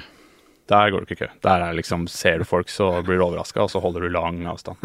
Der 0.71 0.89
går 0.93 1.03
det 1.03 1.11
ikke 1.11 1.25
kø. 1.25 1.31
Der 1.43 1.63
er 1.67 1.73
liksom, 1.75 2.05
ser 2.07 2.37
du 2.39 2.45
folk, 2.47 2.69
så 2.71 2.87
blir 3.03 3.19
du 3.19 3.25
overraska, 3.25 3.65
og 3.65 3.71
så 3.73 3.81
holder 3.83 4.05
du 4.05 4.13
lang 4.15 4.37
avstand. 4.47 4.79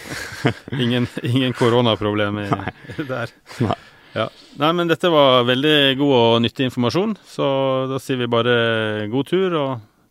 Ingen, 0.82 1.06
ingen 1.22 1.52
koronaproblem 1.52 2.38
i- 2.46 3.02
der. 3.12 3.34
Nei. 3.60 3.76
Ja. 4.16 4.26
Nei, 4.60 4.72
men 4.76 4.88
dette 4.92 5.08
var 5.12 5.44
veldig 5.48 5.76
god 6.00 6.14
og 6.16 6.40
nyttig 6.44 6.66
informasjon, 6.68 7.14
så 7.28 7.46
da 7.92 8.00
sier 8.00 8.20
vi 8.20 8.28
bare 8.32 8.56
god 9.12 9.28
tur 9.30 9.56
og 9.56 9.70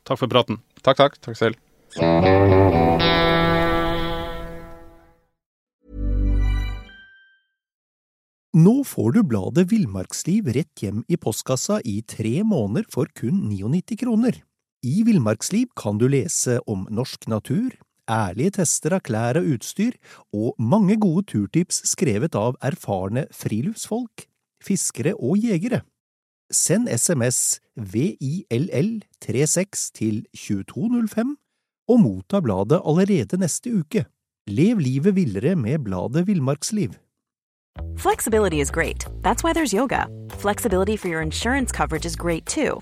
takk 0.10 0.22
for 0.24 0.32
praten. 0.32 0.62
Takk, 0.82 0.98
takk. 1.04 1.20
Takk 1.22 1.38
selv. 1.38 2.62
Nå 8.54 8.74
får 8.84 9.12
du 9.16 9.22
bladet 9.24 9.64
Villmarksliv 9.72 10.50
rett 10.56 10.82
hjem 10.84 11.04
i 11.08 11.18
postkassa 11.18 11.78
i 11.88 12.02
tre 12.04 12.42
måneder 12.44 12.88
for 12.92 13.08
kun 13.16 13.46
99 13.48 13.96
kroner. 14.02 14.42
I 14.82 15.04
Villmarksliv 15.06 15.68
kan 15.78 16.00
du 16.02 16.08
lese 16.10 16.56
om 16.66 16.88
norsk 16.90 17.28
natur, 17.30 17.70
ærlige 18.10 18.56
tester 18.56 18.96
av 18.98 19.04
klær 19.06 19.38
og 19.38 19.46
utstyr, 19.54 19.94
og 20.34 20.58
mange 20.58 20.98
gode 20.98 21.30
turtips 21.30 21.86
skrevet 21.92 22.34
av 22.34 22.58
erfarne 22.66 23.30
friluftsfolk, 23.30 24.26
fiskere 24.66 25.14
og 25.14 25.38
jegere. 25.38 25.86
Send 26.52 26.90
SMS 26.90 27.62
VILL36 27.78 29.94
til 29.94 30.26
2205 30.34 31.38
og 31.88 32.00
motta 32.02 32.42
bladet 32.42 32.82
allerede 32.82 33.38
neste 33.38 33.70
uke. 33.84 34.06
Lev 34.50 34.80
livet 34.82 35.16
villere 35.16 35.56
med 35.56 35.80
bladet 35.86 36.28
Villmarksliv. 36.28 36.90
Flexibility 37.96 38.60
is 38.60 38.72
great. 38.72 39.06
That's 39.22 39.44
why 39.44 39.54
there's 39.54 39.74
yoga. 39.74 40.08
Flexibility 40.42 40.98
for 40.98 41.08
your 41.08 41.22
insurance 41.22 41.72
coverage 41.72 42.06
is 42.06 42.18
too. 42.48 42.82